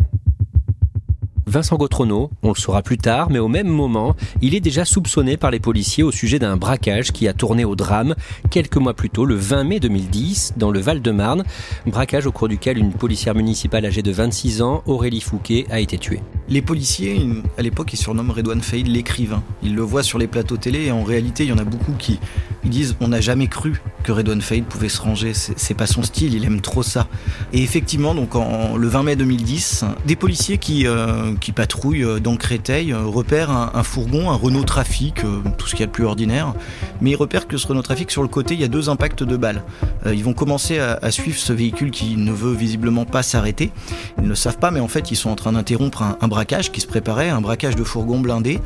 Vincent 1.49 1.76
Gautrono, 1.76 2.31
on 2.43 2.49
le 2.50 2.55
saura 2.55 2.83
plus 2.83 2.99
tard, 2.99 3.31
mais 3.31 3.38
au 3.38 3.49
même 3.49 3.69
moment, 3.69 4.14
il 4.43 4.55
est 4.55 4.61
déjà 4.61 4.85
soupçonné 4.85 5.38
par 5.38 5.50
les 5.50 5.61
policiers 5.61 6.05
au 6.05 6.12
sujet 6.12 6.38
d'un 6.38 6.59
braquage 6.59 7.11
qui 7.11 7.26
a 7.26 7.33
tourné 7.33 7.64
au 7.64 7.75
drame 7.75 8.14
quelques 8.50 8.76
mois 8.76 8.93
plus 8.93 9.09
tôt, 9.09 9.25
le 9.25 9.35
20 9.35 9.64
mai 9.64 9.81
2010, 9.81 10.55
dans 10.59 10.71
le 10.71 10.81
Val-de-Marne. 10.81 11.45
Braquage 11.87 12.26
au 12.26 12.33
cours 12.33 12.49
duquel 12.49 12.76
une 12.76 12.93
policière 12.93 13.35
municipale 13.35 13.87
âgée 13.87 14.02
de 14.02 14.12
26 14.12 14.61
ans, 14.61 14.83
Aurélie 14.85 15.23
Fouquet, 15.23 15.64
a 15.71 15.81
été 15.81 15.97
tuée. 15.97 16.21
Les 16.50 16.61
policiers, 16.61 17.19
à 17.57 17.62
l'époque, 17.62 17.95
ils 17.95 17.99
surnomment 17.99 18.33
Redouane 18.33 18.61
Faïd 18.61 18.87
l'écrivain. 18.87 19.43
Ils 19.62 19.75
le 19.75 19.83
voient 19.83 20.02
sur 20.02 20.19
les 20.19 20.26
plateaux 20.26 20.59
télé 20.59 20.87
et 20.87 20.93
en 20.93 21.02
réalité, 21.02 21.45
il 21.45 21.49
y 21.49 21.52
en 21.52 21.59
a 21.59 21.64
beaucoup 21.64 21.93
qui 21.99 22.21
disent 22.64 22.97
on 23.00 23.09
n'a 23.09 23.21
jamais 23.21 23.49
cru 23.49 23.81
que 24.02 24.12
Redouane 24.12 24.40
Faïd 24.40 24.64
pouvait 24.64 24.88
se 24.88 25.00
ranger. 25.00 25.33
C'est 25.35 25.75
pas 25.75 25.87
son 25.87 26.02
style, 26.02 26.35
il 26.35 26.45
aime 26.45 26.61
trop 26.61 26.83
ça. 26.83 27.09
Et 27.52 27.62
effectivement, 27.62 28.14
donc 28.14 28.31
le 28.35 28.88
20 28.88 29.02
mai 29.02 29.17
2010, 29.17 29.85
des 30.07 30.17
policiers 30.17 30.59
qui, 30.59 30.87
euh, 30.87 31.35
qui 31.38 31.52
patrouillent 31.52 32.21
dans 32.21 32.37
Créteil 32.37 32.92
euh, 32.92 33.04
repèrent 33.04 33.50
un, 33.50 33.83
fourgon, 33.83 34.30
un 34.30 34.35
Renault 34.35 34.64
Trafic, 34.64 35.25
euh, 35.25 35.40
tout 35.57 35.66
ce 35.66 35.73
qu'il 35.73 35.80
y 35.80 35.85
a 35.85 35.87
de 35.87 35.92
plus 35.92 36.04
ordinaire. 36.04 36.54
Mais 37.00 37.11
ils 37.11 37.16
repèrent 37.16 37.47
que 37.47 37.57
ce 37.57 37.66
Renault 37.66 37.83
Trafic, 37.83 38.11
sur 38.11 38.23
le 38.23 38.28
côté, 38.28 38.54
il 38.54 38.61
y 38.61 38.64
a 38.64 38.68
deux 38.68 38.88
impacts 38.88 39.23
de 39.23 39.37
balles. 39.37 39.62
ils 40.07 40.25
vont 40.25 40.33
commencer 40.33 40.78
à, 40.78 41.11
suivre 41.11 41.38
ce 41.38 41.52
véhicule 41.52 41.90
qui 41.90 42.16
ne 42.16 42.33
veut 42.33 42.54
visiblement 42.54 43.04
pas 43.04 43.23
s'arrêter. 43.23 43.71
Ils 44.18 44.25
ne 44.25 44.28
le 44.28 44.35
savent 44.35 44.59
pas, 44.59 44.71
mais 44.71 44.80
en 44.80 44.88
fait, 44.88 45.11
ils 45.11 45.16
sont 45.16 45.30
en 45.30 45.37
train 45.37 45.52
d'interrompre 45.52 46.02
un, 46.21 46.28
braquage 46.28 46.73
qui 46.73 46.80
se 46.80 46.87
préparait, 46.87 47.28
un 47.28 47.40
braquage 47.40 47.76
de 47.76 47.85
fourgon 47.85 48.21
blindé. 48.21 48.61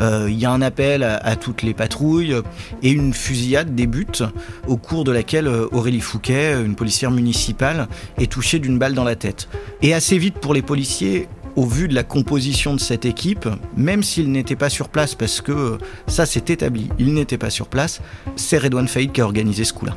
Euh, 0.00 0.26
il 0.28 0.38
y 0.38 0.44
a 0.44 0.50
un 0.50 0.62
appel 0.62 1.02
à, 1.02 1.36
toutes 1.36 1.62
les 1.62 1.74
patrouilles 1.74 2.34
et 2.82 2.90
une 2.90 3.12
fusillade 3.12 3.74
débute 3.74 4.22
au 4.66 4.76
cours 4.76 5.04
de 5.04 5.12
laquelle 5.12 5.48
euh, 5.48 5.66
Aurélie 5.72 6.00
Fouquet, 6.00 6.54
une 6.64 6.74
policière 6.74 7.10
municipale, 7.10 7.88
est 8.18 8.30
touchée 8.30 8.58
d'une 8.58 8.78
balle 8.78 8.94
dans 8.94 9.04
la 9.04 9.16
tête. 9.16 9.48
Et 9.82 9.94
assez 9.94 10.18
vite 10.18 10.38
pour 10.38 10.54
les 10.54 10.62
policiers, 10.62 11.28
au 11.58 11.64
vu 11.64 11.88
de 11.88 11.94
la 11.94 12.04
composition 12.04 12.72
de 12.72 12.78
cette 12.78 13.04
équipe, 13.04 13.48
même 13.76 14.04
s'il 14.04 14.30
n'était 14.30 14.54
pas 14.54 14.70
sur 14.70 14.88
place, 14.88 15.16
parce 15.16 15.40
que 15.40 15.50
euh, 15.50 15.78
ça 16.06 16.24
s'est 16.24 16.44
établi, 16.46 16.88
il 17.00 17.12
n'était 17.14 17.36
pas 17.36 17.50
sur 17.50 17.66
place, 17.66 18.00
c'est 18.36 18.58
Redouane 18.58 18.86
Faïd 18.86 19.10
qui 19.10 19.20
a 19.20 19.24
organisé 19.24 19.64
ce 19.64 19.72
coup-là. 19.72 19.96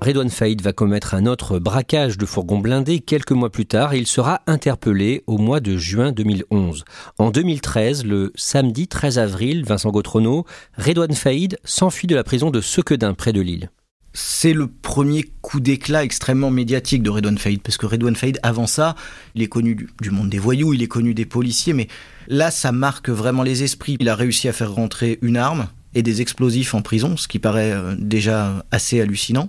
Redouane 0.00 0.30
Faïd 0.30 0.62
va 0.62 0.72
commettre 0.72 1.14
un 1.14 1.26
autre 1.26 1.58
braquage 1.58 2.18
de 2.18 2.24
fourgon 2.24 2.58
blindé 2.58 3.00
quelques 3.00 3.32
mois 3.32 3.50
plus 3.50 3.66
tard 3.66 3.94
et 3.94 3.98
il 3.98 4.06
sera 4.06 4.42
interpellé 4.46 5.24
au 5.26 5.36
mois 5.36 5.58
de 5.58 5.76
juin 5.76 6.12
2011. 6.12 6.84
En 7.18 7.30
2013, 7.32 8.04
le 8.04 8.32
samedi 8.36 8.86
13 8.86 9.18
avril, 9.18 9.64
Vincent 9.64 9.90
Gautrono, 9.90 10.46
Redouane 10.78 11.14
Faïd 11.14 11.58
s'enfuit 11.64 12.06
de 12.06 12.14
la 12.14 12.22
prison 12.22 12.50
de 12.50 12.60
Sequedin 12.60 13.12
près 13.12 13.32
de 13.32 13.40
Lille. 13.40 13.70
C'est 14.12 14.52
le 14.52 14.66
premier 14.66 15.24
coup 15.40 15.60
d'éclat 15.60 16.02
extrêmement 16.02 16.50
médiatique 16.50 17.02
de 17.02 17.10
Redouane 17.10 17.38
Faïd, 17.38 17.62
parce 17.62 17.76
que 17.76 17.86
Redouane 17.86 18.16
Faïd, 18.16 18.40
avant 18.42 18.66
ça, 18.66 18.96
il 19.36 19.42
est 19.42 19.46
connu 19.48 19.88
du, 20.00 20.10
monde 20.10 20.28
des 20.28 20.40
voyous, 20.40 20.74
il 20.74 20.82
est 20.82 20.88
connu 20.88 21.14
des 21.14 21.26
policiers, 21.26 21.74
mais 21.74 21.86
là, 22.26 22.50
ça 22.50 22.72
marque 22.72 23.08
vraiment 23.08 23.44
les 23.44 23.62
esprits. 23.62 23.96
Il 24.00 24.08
a 24.08 24.16
réussi 24.16 24.48
à 24.48 24.52
faire 24.52 24.72
rentrer 24.72 25.18
une 25.22 25.36
arme 25.36 25.68
et 25.94 26.02
des 26.02 26.22
explosifs 26.22 26.74
en 26.74 26.82
prison, 26.82 27.16
ce 27.16 27.28
qui 27.28 27.38
paraît 27.38 27.72
euh, 27.72 27.94
déjà 27.98 28.64
assez 28.72 29.00
hallucinant. 29.00 29.48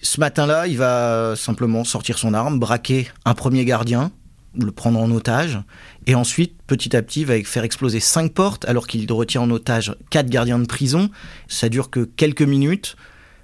Ce 0.00 0.18
matin-là, 0.18 0.66
il 0.66 0.78
va 0.78 1.34
simplement 1.36 1.84
sortir 1.84 2.18
son 2.18 2.32
arme, 2.32 2.58
braquer 2.58 3.08
un 3.26 3.34
premier 3.34 3.66
gardien, 3.66 4.12
le 4.58 4.72
prendre 4.72 4.98
en 4.98 5.10
otage, 5.10 5.60
et 6.06 6.14
ensuite, 6.14 6.54
petit 6.66 6.96
à 6.96 7.02
petit, 7.02 7.24
va 7.24 7.42
faire 7.44 7.64
exploser 7.64 8.00
cinq 8.00 8.32
portes 8.32 8.64
alors 8.64 8.86
qu'il 8.86 9.10
retient 9.12 9.42
en 9.42 9.50
otage 9.50 9.94
quatre 10.08 10.30
gardiens 10.30 10.58
de 10.58 10.66
prison. 10.66 11.10
Ça 11.48 11.68
dure 11.68 11.90
que 11.90 12.00
quelques 12.00 12.42
minutes 12.42 12.96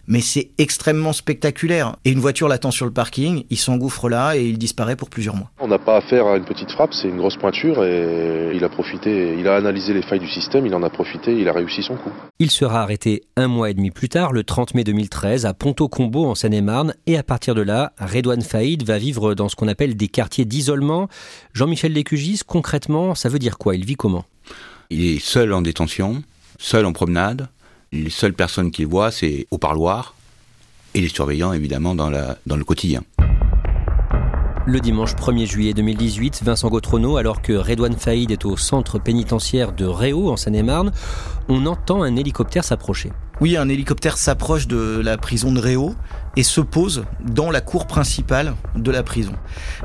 mais 0.07 0.21
c'est 0.21 0.51
extrêmement 0.59 1.13
spectaculaire. 1.13 1.97
Et 2.05 2.11
une 2.11 2.21
voiture 2.21 2.49
l'attend 2.49 2.71
sur 2.71 2.87
le 2.87 2.93
parking, 2.93 3.45
il 3.51 3.57
s'engouffre 3.57 4.09
là 4.09 4.37
et 4.37 4.47
il 4.47 4.59
disparaît 4.59 4.97
pour 4.97 5.11
plusieurs 5.11 5.37
mois. 5.37 5.51
On 5.61 5.69
n'a 5.69 5.79
pas 5.79 5.97
affaire 5.97 6.27
à 6.27 6.37
une 6.37 6.45
petite 6.45 6.71
frappe, 6.71 6.95
c'est 6.95 7.09
une 7.09 7.17
grosse 7.17 7.37
pointure 7.37 7.85
et 7.85 8.53
il 8.55 8.65
a 8.65 8.69
profité, 8.69 9.37
il 9.39 9.47
a 9.49 9.57
analysé 9.57 9.93
les 9.93 10.03
failles 10.03 10.21
du 10.21 10.29
système, 10.29 10.67
il 10.67 10.75
en 10.75 10.83
a 10.83 10.91
profité, 10.91 11.39
il 11.39 11.49
a 11.49 11.53
réussi 11.53 11.83
son 11.83 11.97
coup. 11.97 12.11
Il 12.39 12.51
sera 12.51 12.83
arrêté 12.83 13.23
un 13.37 13.49
mois 13.49 13.71
et 13.71 13.75
demi 13.75 13.91
plus 13.91 14.09
tard, 14.09 14.33
le 14.33 14.45
30 14.45 14.75
mai 14.75 14.85
2013, 14.85 15.47
à 15.47 15.55
Ponto-Combo 15.55 16.27
en 16.27 16.35
Seine-et-Marne, 16.35 16.95
et 17.07 17.17
à 17.17 17.23
partir 17.23 17.55
de 17.55 17.63
là, 17.63 17.93
Redouane 17.99 18.43
Faïd 18.43 18.85
va 18.85 18.99
vivre 18.99 19.35
dans 19.35 19.49
ce 19.49 19.57
qu'on 19.57 19.69
appelle 19.69 19.97
des 19.97 20.09
quartiers 20.09 20.45
d'isolement. 20.45 21.09
Jean-Michel 21.53 21.93
Lécugis, 21.93 22.41
concrètement, 22.47 23.15
ça 23.15 23.29
veut 23.29 23.39
dire 23.39 23.59
quoi? 23.59 23.75
Il 23.75 23.85
vit 23.85 23.95
comment? 23.95 24.25
Il 24.91 25.05
est 25.05 25.19
seul 25.19 25.53
en 25.53 25.63
détention, 25.63 26.23
seul 26.59 26.87
en 26.87 26.93
promenade, 26.93 27.49
les 27.93 28.11
seules 28.11 28.35
personnes 28.35 28.71
qu'il 28.71 28.87
voit, 28.87 29.11
c'est 29.11 29.47
au 29.51 29.59
parloir 29.59 30.15
et 30.95 31.01
les 31.01 31.09
surveillants, 31.09 31.53
évidemment, 31.53 31.95
dans, 31.95 32.11
la, 32.11 32.39
dans 32.47 32.57
le 32.57 32.65
quotidien. 32.65 33.03
Le 34.69 34.81
dimanche 34.81 35.15
1er 35.15 35.47
juillet 35.47 35.75
2018, 35.75 36.43
Vincent 36.43 36.69
Gautrono, 36.69 37.19
alors 37.19 37.41
que 37.41 37.53
Redouane 37.53 37.97
Faïd 37.97 38.33
est 38.33 38.45
au 38.45 38.57
centre 38.57 38.99
pénitentiaire 38.99 39.73
de 39.73 39.85
Réau, 39.85 40.29
en 40.29 40.37
Seine-et-Marne, 40.37 40.91
on 41.49 41.67
entend 41.67 42.03
un 42.03 42.17
hélicoptère 42.17 42.65
s'approcher. 42.65 43.13
Oui, 43.41 43.57
un 43.57 43.69
hélicoptère 43.69 44.17
s'approche 44.17 44.67
de 44.67 45.01
la 45.05 45.19
prison 45.19 45.53
de 45.53 45.61
Réau 45.61 45.95
et 46.35 46.43
se 46.43 46.61
pose 46.61 47.05
dans 47.21 47.53
la 47.53 47.61
cour 47.61 47.87
principale 47.87 48.55
de 48.75 48.91
la 48.91 49.05
prison. 49.05 49.35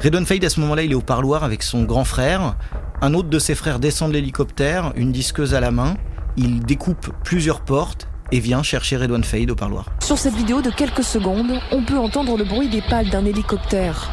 Redouane 0.02 0.26
Faïd, 0.26 0.44
à 0.46 0.50
ce 0.50 0.60
moment-là, 0.62 0.82
il 0.82 0.94
est 0.94 0.96
au 0.96 1.02
parloir 1.02 1.44
avec 1.44 1.62
son 1.62 1.84
grand 1.84 2.06
frère. 2.06 2.56
Un 3.02 3.14
autre 3.14 3.30
de 3.30 3.38
ses 3.38 3.54
frères 3.54 3.80
descend 3.80 4.10
de 4.10 4.14
l'hélicoptère, 4.16 4.94
une 4.96 5.12
disqueuse 5.12 5.54
à 5.54 5.60
la 5.60 5.70
main 5.70 5.96
il 6.38 6.62
découpe 6.62 7.12
plusieurs 7.24 7.62
portes 7.62 8.08
et 8.32 8.40
vient 8.40 8.64
chercher 8.64 8.98
Redouane 8.98 9.24
Faïd 9.24 9.52
au 9.52 9.56
parloir. 9.56 9.86
Sur 10.00 10.18
cette 10.18 10.34
vidéo 10.34 10.62
de 10.62 10.70
quelques 10.70 11.04
secondes, 11.04 11.60
on 11.72 11.84
peut 11.84 11.98
entendre 11.98 12.38
le 12.38 12.46
bruit 12.46 12.70
des 12.70 12.82
pales 12.82 13.10
d'un 13.10 13.26
hélicoptère. 13.26 14.10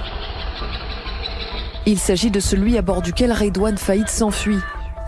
Il 1.86 1.98
s'agit 1.98 2.30
de 2.30 2.40
celui 2.40 2.76
à 2.76 2.82
bord 2.82 3.00
duquel 3.00 3.32
Redouane 3.32 3.78
Faïd 3.78 4.08
s'enfuit. 4.08 4.58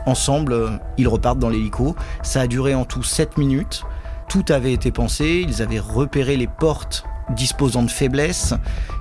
Ensemble, 0.07 0.81
ils 0.97 1.09
repartent 1.09 1.39
dans 1.39 1.51
l'hélico. 1.51 1.95
Ça 2.23 2.43
a 2.43 2.47
duré 2.47 2.75
en 2.75 2.85
tout 2.85 3.03
7 3.03 3.37
minutes. 3.37 3.83
Tout 4.29 4.45
avait 4.49 4.73
été 4.73 4.93
pensé, 4.93 5.45
ils 5.47 5.61
avaient 5.61 5.81
repéré 5.81 6.37
les 6.37 6.47
portes 6.47 7.05
disposant 7.35 7.83
de 7.83 7.91
faiblesses. 7.91 8.55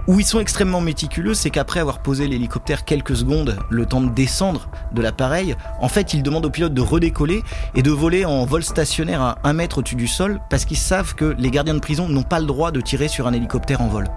Où 0.07 0.19
ils 0.19 0.25
sont 0.25 0.39
extrêmement 0.39 0.81
méticuleux, 0.81 1.33
c'est 1.33 1.49
qu'après 1.49 1.79
avoir 1.79 1.99
posé 1.99 2.27
l'hélicoptère 2.27 2.85
quelques 2.85 3.15
secondes, 3.15 3.57
le 3.69 3.85
temps 3.85 4.01
de 4.01 4.09
descendre 4.09 4.69
de 4.91 5.01
l'appareil, 5.01 5.55
en 5.81 5.87
fait, 5.87 6.13
ils 6.13 6.23
demandent 6.23 6.45
au 6.45 6.49
pilote 6.49 6.73
de 6.73 6.81
redécoller 6.81 7.43
et 7.75 7.81
de 7.81 7.91
voler 7.91 8.25
en 8.25 8.45
vol 8.45 8.63
stationnaire 8.63 9.21
à 9.21 9.37
un 9.43 9.53
mètre 9.53 9.79
au-dessus 9.79 9.95
du 9.95 10.07
sol 10.07 10.39
parce 10.49 10.65
qu'ils 10.65 10.77
savent 10.77 11.15
que 11.15 11.35
les 11.37 11.51
gardiens 11.51 11.75
de 11.75 11.79
prison 11.79 12.09
n'ont 12.09 12.23
pas 12.23 12.39
le 12.39 12.45
droit 12.45 12.71
de 12.71 12.81
tirer 12.81 13.07
sur 13.07 13.27
un 13.27 13.33
hélicoptère 13.33 13.81
en 13.81 13.87
vol. 13.87 14.07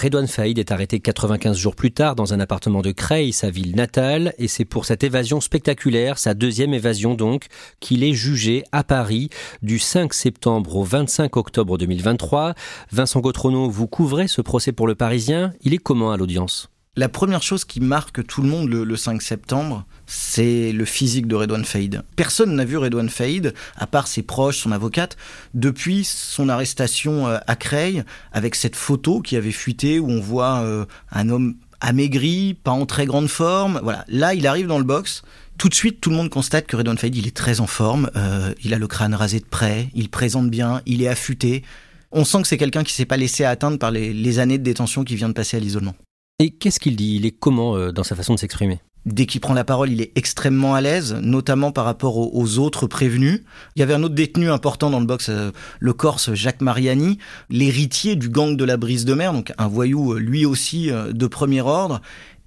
Redouane 0.00 0.28
Faïd 0.28 0.58
est 0.58 0.72
arrêté 0.72 0.98
95 0.98 1.58
jours 1.58 1.76
plus 1.76 1.92
tard 1.92 2.14
dans 2.14 2.32
un 2.32 2.40
appartement 2.40 2.80
de 2.80 2.90
Creil, 2.90 3.34
sa 3.34 3.50
ville 3.50 3.76
natale, 3.76 4.32
et 4.38 4.48
c'est 4.48 4.64
pour 4.64 4.86
cette 4.86 5.04
évasion 5.04 5.42
spectaculaire, 5.42 6.18
sa 6.18 6.32
deuxième 6.32 6.72
évasion 6.72 7.14
donc, 7.14 7.48
qu'il 7.80 8.02
est 8.02 8.14
jugé 8.14 8.64
à 8.72 8.82
Paris 8.82 9.28
du 9.60 9.78
5 9.78 10.14
septembre 10.14 10.76
au 10.76 10.84
25 10.84 11.36
octobre 11.36 11.76
2023. 11.76 12.54
Vincent 12.90 13.20
Gautrono, 13.20 13.68
vous 13.68 13.88
couvrez 13.88 14.26
ce 14.26 14.40
procès 14.40 14.72
pour 14.72 14.86
le 14.86 14.94
Parisien. 14.94 15.52
Il 15.60 15.74
est 15.74 15.78
comment 15.78 16.12
à 16.12 16.16
l'audience? 16.16 16.70
La 16.96 17.08
première 17.08 17.42
chose 17.42 17.64
qui 17.64 17.80
marque 17.80 18.26
tout 18.26 18.42
le 18.42 18.48
monde 18.48 18.68
le, 18.68 18.96
5 18.96 19.22
septembre, 19.22 19.84
c'est 20.10 20.72
le 20.72 20.84
physique 20.84 21.28
de 21.28 21.36
Redouane 21.36 21.64
Faïd. 21.64 22.02
Personne 22.16 22.56
n'a 22.56 22.64
vu 22.64 22.76
Redouane 22.76 23.08
Faïd, 23.08 23.54
à 23.76 23.86
part 23.86 24.08
ses 24.08 24.22
proches, 24.22 24.58
son 24.58 24.72
avocate, 24.72 25.16
depuis 25.54 26.02
son 26.02 26.48
arrestation 26.48 27.28
euh, 27.28 27.38
à 27.46 27.54
Creil, 27.54 28.02
avec 28.32 28.56
cette 28.56 28.74
photo 28.74 29.20
qui 29.20 29.36
avait 29.36 29.52
fuité 29.52 30.00
où 30.00 30.10
on 30.10 30.20
voit 30.20 30.62
euh, 30.62 30.84
un 31.12 31.28
homme 31.28 31.54
amaigri, 31.80 32.54
pas 32.54 32.72
en 32.72 32.86
très 32.86 33.06
grande 33.06 33.28
forme. 33.28 33.78
Voilà, 33.84 34.04
là 34.08 34.34
il 34.34 34.48
arrive 34.48 34.66
dans 34.66 34.78
le 34.78 34.84
box. 34.84 35.22
Tout 35.58 35.68
de 35.68 35.74
suite, 35.74 36.00
tout 36.00 36.10
le 36.10 36.16
monde 36.16 36.28
constate 36.28 36.66
que 36.66 36.74
Redouane 36.74 36.98
Faïd, 36.98 37.14
il 37.14 37.28
est 37.28 37.36
très 37.36 37.60
en 37.60 37.68
forme. 37.68 38.10
Euh, 38.16 38.52
il 38.64 38.74
a 38.74 38.78
le 38.78 38.88
crâne 38.88 39.14
rasé 39.14 39.38
de 39.38 39.44
près, 39.44 39.90
il 39.94 40.08
présente 40.08 40.50
bien, 40.50 40.82
il 40.86 41.02
est 41.02 41.08
affûté. 41.08 41.62
On 42.10 42.24
sent 42.24 42.42
que 42.42 42.48
c'est 42.48 42.58
quelqu'un 42.58 42.82
qui 42.82 42.92
s'est 42.92 43.06
pas 43.06 43.16
laissé 43.16 43.44
atteindre 43.44 43.78
par 43.78 43.92
les, 43.92 44.38
années 44.40 44.58
de 44.58 44.64
détention 44.64 45.04
qu'il 45.04 45.18
vient 45.18 45.28
de 45.28 45.34
passer 45.34 45.56
à 45.56 45.60
l'isolement. 45.60 45.94
Et 46.40 46.50
qu'est-ce 46.50 46.80
qu'il 46.80 46.96
dit? 46.96 47.14
Il 47.14 47.26
est 47.26 47.30
comment 47.30 47.92
dans 47.92 48.02
sa 48.02 48.16
façon 48.16 48.34
de 48.34 48.40
s'exprimer? 48.40 48.80
Dès 49.06 49.26
qu'il 49.26 49.40
prend 49.40 49.54
la 49.54 49.64
parole, 49.64 49.90
il 49.90 50.02
est 50.02 50.12
extrêmement 50.14 50.74
à 50.74 50.80
l'aise, 50.80 51.14
notamment 51.22 51.72
par 51.72 51.86
rapport 51.86 52.18
aux, 52.18 52.58
autres 52.58 52.86
prévenus. 52.86 53.42
Il 53.74 53.80
y 53.80 53.82
avait 53.82 53.94
un 53.94 54.02
autre 54.02 54.14
détenu 54.14 54.50
important 54.50 54.90
dans 54.90 55.00
le 55.00 55.06
box, 55.06 55.28
euh, 55.30 55.52
le 55.78 55.92
Corse 55.92 56.34
Jacques 56.34 56.60
Mariani, 56.60 57.18
l'héritier 57.48 58.14
du 58.16 58.28
gang 58.28 58.56
de 58.56 58.64
la 58.64 58.76
brise 58.76 59.06
de 59.06 59.14
mer, 59.14 59.32
donc 59.32 59.52
un 59.56 59.68
voyou 59.68 60.12
euh, 60.12 60.18
lui 60.18 60.44
aussi 60.44 60.90
de 60.90 61.26
premier 61.26 61.62
ordre. 61.62 62.02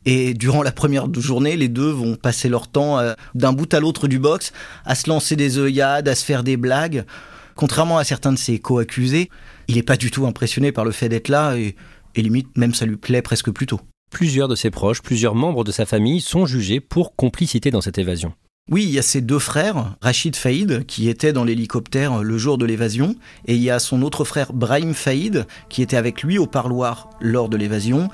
Et 0.05 0.33
durant 0.33 0.63
la 0.63 0.71
première 0.71 1.07
journée, 1.13 1.55
les 1.55 1.69
deux 1.69 1.89
vont 1.89 2.15
passer 2.15 2.49
leur 2.49 2.67
temps 2.67 2.99
euh, 2.99 3.13
d'un 3.35 3.53
bout 3.53 3.73
à 3.73 3.79
l'autre 3.79 4.07
du 4.07 4.19
box 4.19 4.51
à 4.85 4.95
se 4.95 5.09
lancer 5.09 5.35
des 5.35 5.57
œillades, 5.57 6.07
à 6.07 6.15
se 6.15 6.25
faire 6.25 6.43
des 6.43 6.57
blagues. 6.57 7.05
Contrairement 7.55 7.97
à 7.97 8.03
certains 8.03 8.33
de 8.33 8.37
ses 8.37 8.59
co-accusés, 8.59 9.29
il 9.67 9.75
n'est 9.75 9.83
pas 9.83 9.97
du 9.97 10.11
tout 10.11 10.25
impressionné 10.25 10.71
par 10.71 10.85
le 10.85 10.91
fait 10.91 11.07
d'être 11.07 11.29
là 11.29 11.55
et, 11.55 11.75
et 12.15 12.21
limite 12.21 12.57
même 12.57 12.73
ça 12.73 12.85
lui 12.85 12.97
plaît 12.97 13.21
presque 13.21 13.51
plutôt. 13.51 13.79
Plusieurs 14.13 14.47
de 14.47 14.55
ses 14.55 14.69
proches, 14.69 15.01
plusieurs 15.01 15.33
membres 15.33 15.63
de 15.63 15.71
sa 15.71 15.87
famille 15.87 16.21
sont 16.21 16.45
jugés 16.45 16.79
pour 16.79 17.15
complicité 17.15 17.71
dans 17.71 17.81
cette 17.81 17.97
évasion. 17.97 18.33
Oui, 18.69 18.83
il 18.83 18.91
y 18.91 18.99
a 18.99 19.01
ses 19.01 19.21
deux 19.21 19.39
frères, 19.39 19.95
Rachid 20.01 20.35
Faïd, 20.35 20.85
qui 20.85 21.09
était 21.09 21.33
dans 21.33 21.43
l'hélicoptère 21.43 22.21
le 22.21 22.37
jour 22.37 22.59
de 22.59 22.65
l'évasion, 22.65 23.15
et 23.47 23.55
il 23.55 23.61
y 23.61 23.71
a 23.71 23.79
son 23.79 24.03
autre 24.03 24.23
frère 24.23 24.53
Brahim 24.53 24.93
Faïd, 24.93 25.47
qui 25.67 25.81
était 25.81 25.97
avec 25.97 26.21
lui 26.21 26.37
au 26.37 26.45
parloir 26.45 27.09
lors 27.21 27.49
de 27.49 27.57
l'évasion. 27.57 28.07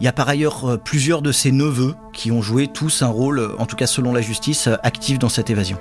Il 0.00 0.04
y 0.04 0.08
a 0.08 0.12
par 0.12 0.28
ailleurs 0.28 0.66
euh, 0.66 0.76
plusieurs 0.76 1.20
de 1.20 1.32
ses 1.32 1.50
neveux 1.50 1.96
qui 2.12 2.30
ont 2.30 2.42
joué 2.42 2.68
tous 2.68 3.02
un 3.02 3.08
rôle, 3.08 3.50
en 3.58 3.66
tout 3.66 3.76
cas 3.76 3.88
selon 3.88 4.12
la 4.12 4.20
justice, 4.20 4.68
actif 4.84 5.18
dans 5.18 5.28
cette 5.28 5.50
évasion. 5.50 5.78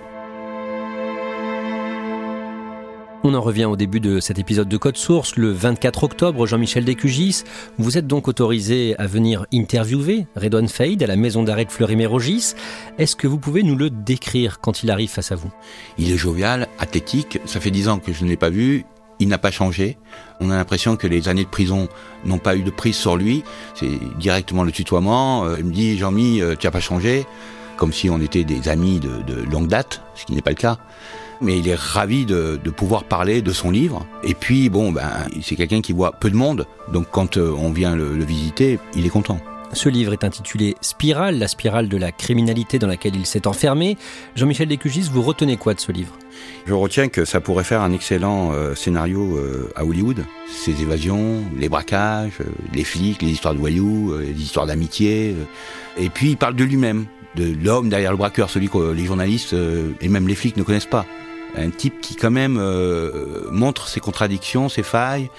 On 3.21 3.33
en 3.33 3.41
revient 3.41 3.65
au 3.65 3.75
début 3.75 3.99
de 3.99 4.21
cet 4.21 4.39
épisode 4.39 4.69
de 4.69 4.77
Code 4.77 4.95
Source, 4.95 5.35
le 5.35 5.51
24 5.51 6.05
octobre, 6.05 6.47
Jean-Michel 6.47 6.85
Descugis. 6.85 7.43
Vous 7.77 7.97
êtes 7.97 8.07
donc 8.07 8.29
autorisé 8.29 8.95
à 8.97 9.07
venir 9.07 9.45
interviewer 9.53 10.25
Redouane 10.37 10.69
Faïd 10.69 11.03
à 11.03 11.07
la 11.07 11.17
maison 11.17 11.43
d'arrêt 11.43 11.65
de 11.65 11.71
Fleury-Mérogis. 11.71 12.53
Est-ce 12.97 13.17
que 13.17 13.27
vous 13.27 13.37
pouvez 13.37 13.61
nous 13.63 13.75
le 13.75 13.89
décrire 13.89 14.61
quand 14.61 14.83
il 14.83 14.91
arrive 14.91 15.09
face 15.09 15.33
à 15.33 15.35
vous? 15.35 15.51
Il 15.97 16.09
est 16.13 16.17
jovial, 16.17 16.69
athlétique, 16.79 17.39
ça 17.43 17.59
fait 17.59 17.71
dix 17.71 17.89
ans 17.89 17.99
que 17.99 18.13
je 18.13 18.23
ne 18.23 18.29
l'ai 18.29 18.37
pas 18.37 18.49
vu, 18.49 18.85
il 19.19 19.27
n'a 19.27 19.37
pas 19.37 19.51
changé. 19.51 19.97
On 20.39 20.49
a 20.49 20.55
l'impression 20.55 20.95
que 20.95 21.05
les 21.05 21.27
années 21.27 21.43
de 21.43 21.49
prison 21.49 21.89
n'ont 22.23 22.37
pas 22.37 22.55
eu 22.55 22.61
de 22.61 22.71
prise 22.71 22.95
sur 22.95 23.17
lui. 23.17 23.43
C'est 23.75 23.99
directement 24.17 24.63
le 24.63 24.71
tutoiement. 24.71 25.43
Euh, 25.43 25.55
il 25.59 25.65
me 25.65 25.73
dit, 25.73 25.97
Jean-Mi, 25.97 26.41
euh, 26.41 26.55
tu 26.57 26.65
n'as 26.65 26.71
pas 26.71 26.79
changé. 26.79 27.25
Comme 27.75 27.91
si 27.91 28.09
on 28.09 28.21
était 28.21 28.45
des 28.45 28.69
amis 28.69 29.01
de, 29.01 29.21
de 29.23 29.41
longue 29.43 29.67
date, 29.67 30.01
ce 30.15 30.25
qui 30.25 30.33
n'est 30.33 30.41
pas 30.41 30.51
le 30.51 30.55
cas 30.55 30.77
mais 31.41 31.57
il 31.57 31.67
est 31.67 31.79
ravi 31.79 32.25
de, 32.25 32.59
de, 32.63 32.69
pouvoir 32.69 33.03
parler 33.03 33.41
de 33.41 33.51
son 33.51 33.71
livre. 33.71 34.05
Et 34.23 34.33
puis, 34.33 34.69
bon, 34.69 34.91
ben, 34.91 35.09
c'est 35.41 35.55
quelqu'un 35.55 35.81
qui 35.81 35.93
voit 35.93 36.11
peu 36.11 36.29
de 36.29 36.35
monde, 36.35 36.65
donc 36.91 37.07
quand 37.11 37.37
euh, 37.37 37.53
on 37.57 37.71
vient 37.71 37.95
le, 37.95 38.15
le 38.15 38.23
visiter, 38.25 38.79
il 38.95 39.05
est 39.05 39.09
content. 39.09 39.39
Ce 39.73 39.87
livre 39.87 40.13
est 40.13 40.23
intitulé 40.23 40.75
Spirale, 40.81 41.37
la 41.37 41.47
spirale 41.47 41.89
de 41.89 41.97
la 41.97 42.11
criminalité 42.11 42.79
dans 42.79 42.87
laquelle 42.87 43.15
il 43.15 43.25
s'est 43.25 43.45
enfermé. 43.45 43.97
Jean-Michel 44.35 44.67
Descugis, 44.67 45.09
vous 45.11 45.21
retenez 45.21 45.57
quoi 45.57 45.75
de 45.75 45.79
ce 45.79 45.91
livre? 45.91 46.17
Je 46.65 46.73
retiens 46.73 47.07
que 47.07 47.23
ça 47.23 47.39
pourrait 47.39 47.63
faire 47.63 47.81
un 47.81 47.91
excellent 47.91 48.51
euh, 48.51 48.73
scénario 48.73 49.37
euh, 49.37 49.71
à 49.75 49.85
Hollywood. 49.85 50.25
Ces 50.51 50.81
évasions, 50.81 51.43
les 51.55 51.69
braquages, 51.69 52.39
euh, 52.41 52.45
les 52.73 52.83
flics, 52.83 53.21
les 53.21 53.29
histoires 53.29 53.53
de 53.53 53.59
voyous, 53.59 54.17
les 54.17 54.41
histoires 54.41 54.65
d'amitié. 54.65 55.35
Et 55.97 56.09
puis 56.09 56.31
il 56.31 56.37
parle 56.37 56.55
de 56.55 56.63
lui-même, 56.63 57.05
de 57.35 57.53
l'homme 57.63 57.89
derrière 57.89 58.11
le 58.11 58.17
braqueur, 58.17 58.49
celui 58.49 58.69
que 58.69 58.91
les 58.91 59.05
journalistes 59.05 59.55
et 60.01 60.09
même 60.09 60.27
les 60.27 60.35
flics 60.35 60.57
ne 60.57 60.63
connaissent 60.63 60.85
pas 60.85 61.05
un 61.55 61.69
type 61.69 62.01
qui 62.01 62.15
quand 62.15 62.31
même 62.31 62.57
euh, 62.59 63.47
montre 63.51 63.87
ses 63.87 63.99
contradictions, 63.99 64.69
ses 64.69 64.83
failles. 64.83 65.29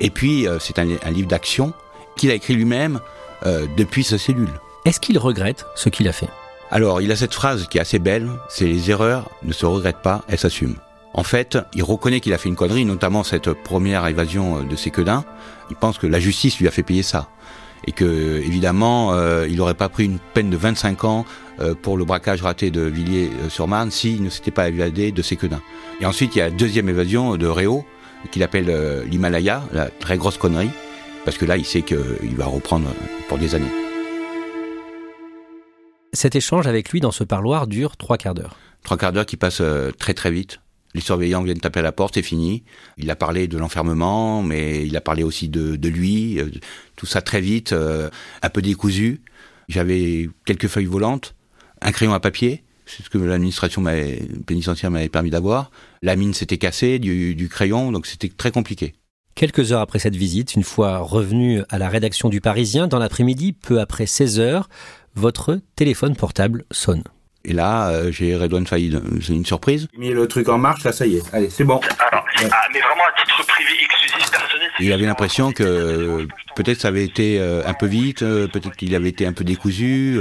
Et 0.00 0.10
puis 0.10 0.46
euh, 0.46 0.58
c'est 0.58 0.78
un, 0.78 0.88
un, 1.04 1.10
livre 1.10 1.28
d'action 1.28 1.72
qu'il 2.16 2.30
a 2.30 2.34
écrit 2.34 2.54
lui-même 2.54 3.00
euh, 3.46 3.66
depuis 3.76 4.04
sa 4.04 4.18
cellule. 4.18 4.50
Est-ce 4.84 5.00
qu'il 5.00 5.18
regrette 5.18 5.66
ce 5.76 5.88
qu'il 5.88 6.08
a 6.08 6.12
fait? 6.12 6.28
Alors 6.70 7.00
il 7.00 7.10
a 7.12 7.16
cette 7.16 7.34
phrase 7.34 7.66
qui 7.68 7.78
est 7.78 7.80
assez 7.80 7.98
belle, 7.98 8.28
c'est 8.48 8.66
les 8.66 8.90
erreurs 8.90 9.30
ne 9.42 9.52
se 9.52 9.66
regrettent 9.66 10.02
pas, 10.02 10.24
elles 10.28 10.38
s'assument. 10.38 10.76
En 11.14 11.22
fait, 11.22 11.56
il 11.74 11.84
reconnaît 11.84 12.20
qu'il 12.20 12.34
a 12.34 12.38
fait 12.38 12.48
une 12.48 12.56
connerie, 12.56 12.84
notamment 12.84 13.22
cette 13.22 13.52
première 13.52 14.04
évasion 14.08 14.64
de 14.64 14.76
Séquedin. 14.76 15.24
Il 15.70 15.76
pense 15.76 15.96
que 15.96 16.08
la 16.08 16.18
justice 16.18 16.58
lui 16.58 16.66
a 16.66 16.72
fait 16.72 16.82
payer 16.82 17.04
ça. 17.04 17.28
Et 17.86 17.92
que, 17.92 18.40
évidemment, 18.44 19.12
euh, 19.12 19.46
il 19.48 19.56
n'aurait 19.58 19.74
pas 19.74 19.88
pris 19.88 20.06
une 20.06 20.18
peine 20.18 20.50
de 20.50 20.56
25 20.56 21.04
ans 21.04 21.24
pour 21.82 21.96
le 21.96 22.04
braquage 22.04 22.42
raté 22.42 22.70
de 22.70 22.82
Villiers-sur-Marne 22.82 23.90
s'il 23.90 24.22
ne 24.22 24.30
s'était 24.30 24.50
pas 24.50 24.68
évadé 24.68 25.12
de 25.12 25.22
Séquedin. 25.22 25.60
Et 26.00 26.06
ensuite, 26.06 26.34
il 26.34 26.38
y 26.38 26.42
a 26.42 26.48
la 26.48 26.54
deuxième 26.54 26.88
évasion 26.88 27.36
de 27.36 27.46
Réau, 27.46 27.84
qu'il 28.30 28.42
appelle 28.42 28.70
euh, 28.70 29.04
l'Himalaya, 29.04 29.62
la 29.72 29.88
très 29.90 30.16
grosse 30.16 30.38
connerie, 30.38 30.70
parce 31.24 31.38
que 31.38 31.44
là, 31.44 31.56
il 31.56 31.64
sait 31.64 31.82
qu'il 31.82 32.36
va 32.36 32.46
reprendre 32.46 32.88
pour 33.28 33.38
des 33.38 33.54
années. 33.54 33.70
Cet 36.12 36.36
échange 36.36 36.66
avec 36.66 36.90
lui 36.90 37.00
dans 37.00 37.10
ce 37.10 37.24
parloir 37.24 37.66
dure 37.66 37.96
trois 37.96 38.18
quarts 38.18 38.34
d'heure. 38.34 38.56
Trois 38.82 38.96
quarts 38.96 39.12
d'heure 39.12 39.26
qui 39.26 39.36
passent 39.36 39.62
très 39.98 40.14
très 40.14 40.30
vite. 40.30 40.60
Les 40.94 41.00
surveillants 41.00 41.42
viennent 41.42 41.58
taper 41.58 41.80
à 41.80 41.82
la 41.82 41.92
porte, 41.92 42.14
c'est 42.14 42.22
fini. 42.22 42.62
Il 42.98 43.10
a 43.10 43.16
parlé 43.16 43.48
de 43.48 43.58
l'enfermement, 43.58 44.42
mais 44.42 44.86
il 44.86 44.96
a 44.96 45.00
parlé 45.00 45.24
aussi 45.24 45.48
de, 45.48 45.74
de 45.74 45.88
lui. 45.88 46.38
Euh, 46.38 46.48
tout 46.94 47.06
ça 47.06 47.20
très 47.20 47.40
vite, 47.40 47.72
euh, 47.72 48.10
un 48.42 48.48
peu 48.48 48.62
décousu. 48.62 49.20
J'avais 49.68 50.28
quelques 50.44 50.68
feuilles 50.68 50.84
volantes, 50.84 51.34
un 51.84 51.92
crayon 51.92 52.14
à 52.14 52.20
papier, 52.20 52.64
c'est 52.86 53.04
ce 53.04 53.10
que 53.10 53.18
l'administration 53.18 53.84
pénitentiaire 54.46 54.90
m'avait 54.90 55.08
permis 55.08 55.30
d'avoir. 55.30 55.70
La 56.02 56.16
mine 56.16 56.34
s'était 56.34 56.58
cassée 56.58 56.98
du, 56.98 57.34
du 57.34 57.48
crayon, 57.48 57.92
donc 57.92 58.06
c'était 58.06 58.28
très 58.28 58.50
compliqué. 58.50 58.94
Quelques 59.34 59.72
heures 59.72 59.80
après 59.80 59.98
cette 59.98 60.16
visite, 60.16 60.54
une 60.54 60.62
fois 60.62 60.98
revenu 60.98 61.62
à 61.68 61.78
la 61.78 61.88
rédaction 61.88 62.28
du 62.28 62.40
Parisien, 62.40 62.86
dans 62.86 62.98
l'après-midi, 62.98 63.52
peu 63.52 63.80
après 63.80 64.06
16 64.06 64.40
heures, 64.40 64.68
votre 65.14 65.60
téléphone 65.76 66.16
portable 66.16 66.64
sonne. 66.70 67.02
Et 67.44 67.52
là, 67.52 67.88
euh, 67.88 68.10
j'ai 68.10 68.36
Redouane 68.36 68.66
Faïd. 68.66 69.02
C'est 69.20 69.34
une 69.34 69.44
surprise. 69.44 69.88
J'ai 69.92 69.98
mis 69.98 70.10
le 70.10 70.26
truc 70.28 70.48
en 70.48 70.56
marche, 70.56 70.84
là, 70.84 70.92
ça 70.92 71.06
y 71.06 71.16
est. 71.16 71.34
Allez, 71.34 71.50
c'est 71.50 71.64
bon. 71.64 71.80
Alors, 72.10 72.24
ouais. 72.40 72.48
ah, 72.50 72.68
mais 72.72 72.80
vraiment 72.80 73.02
à 73.02 73.20
titre 73.20 73.46
privé, 73.46 73.70
exclusif, 73.84 74.30
personnel. 74.30 74.70
Il 74.80 74.92
avait 74.92 75.04
l'impression 75.04 75.52
que 75.52 76.26
peut-être 76.56 76.80
ça 76.80 76.88
avait 76.88 77.04
été 77.04 77.38
euh, 77.40 77.62
un 77.66 77.74
peu 77.74 77.86
vite, 77.86 78.22
euh, 78.22 78.48
peut-être 78.48 78.76
qu'il 78.76 78.94
avait 78.94 79.10
été 79.10 79.26
un 79.26 79.32
peu 79.32 79.44
décousu. 79.44 80.20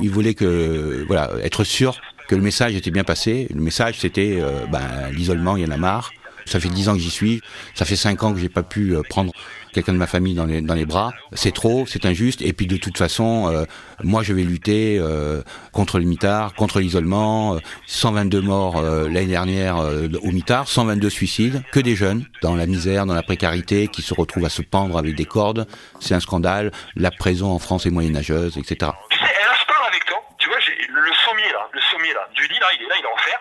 Il 0.00 0.10
voulait 0.10 0.34
que, 0.34 1.04
voilà, 1.06 1.30
être 1.42 1.64
sûr 1.64 2.00
que 2.28 2.34
le 2.34 2.42
message 2.42 2.74
était 2.74 2.90
bien 2.90 3.04
passé. 3.04 3.48
Le 3.54 3.60
message, 3.60 3.98
c'était, 3.98 4.38
euh, 4.40 4.66
ben, 4.70 5.10
l'isolement, 5.12 5.56
il 5.56 5.64
y 5.64 5.66
en 5.66 5.70
a 5.70 5.76
marre. 5.76 6.12
Ça 6.46 6.60
fait 6.60 6.68
dix 6.68 6.88
ans 6.88 6.94
que 6.94 7.00
j'y 7.00 7.10
suis. 7.10 7.42
Ça 7.74 7.84
fait 7.84 7.96
cinq 7.96 8.22
ans 8.22 8.32
que 8.32 8.40
j'ai 8.40 8.48
pas 8.48 8.62
pu 8.62 8.96
prendre 9.10 9.32
quelqu'un 9.72 9.92
de 9.92 9.98
ma 9.98 10.06
famille 10.06 10.34
dans 10.34 10.46
les, 10.46 10.60
dans 10.60 10.74
les 10.74 10.86
bras. 10.86 11.12
C'est 11.32 11.52
trop, 11.52 11.86
c'est 11.86 12.04
injuste. 12.04 12.42
Et 12.42 12.52
puis 12.52 12.66
de 12.66 12.76
toute 12.76 12.98
façon, 12.98 13.48
euh, 13.48 13.64
moi 14.02 14.22
je 14.22 14.32
vais 14.32 14.42
lutter 14.42 14.98
euh, 14.98 15.42
contre 15.72 15.98
le 15.98 16.04
mitard, 16.04 16.54
contre 16.54 16.80
l'isolement. 16.80 17.54
Euh, 17.54 17.58
122 17.86 18.40
morts 18.40 18.82
l'année 18.82 19.26
dernière 19.26 19.78
au 19.78 20.30
mitard, 20.30 20.68
122 20.68 21.10
suicides, 21.10 21.62
que 21.72 21.80
des 21.80 21.96
jeunes 21.96 22.24
dans 22.42 22.54
la 22.54 22.66
misère, 22.66 23.06
dans 23.06 23.14
la 23.14 23.22
précarité, 23.22 23.88
qui 23.88 24.02
se 24.02 24.14
retrouvent 24.14 24.44
à 24.44 24.50
se 24.50 24.62
pendre 24.62 24.98
avec 24.98 25.14
des 25.14 25.24
cordes. 25.24 25.66
C'est 26.00 26.14
un 26.14 26.20
scandale. 26.20 26.72
La 26.96 27.10
prison 27.10 27.50
en 27.50 27.58
France 27.58 27.86
est 27.86 27.90
moyenâgeuse, 27.90 28.56
etc. 28.58 28.92
Tu 29.10 29.18
sais, 29.18 29.24
et 29.24 29.44
là 29.44 29.54
je 29.58 29.66
parle 29.66 29.86
avec 29.88 30.04
toi. 30.06 30.18
Tu 30.38 30.48
vois, 30.48 30.58
j'ai 30.60 30.76
le 30.88 31.12
sommier 31.24 31.52
là, 31.52 31.68
le 31.72 31.80
sommier 31.80 32.12
il 32.74 32.82
est 32.82 32.88
là, 32.88 32.94
il 32.98 33.04
est 33.04 33.12
en 33.12 33.16
fer. 33.16 33.38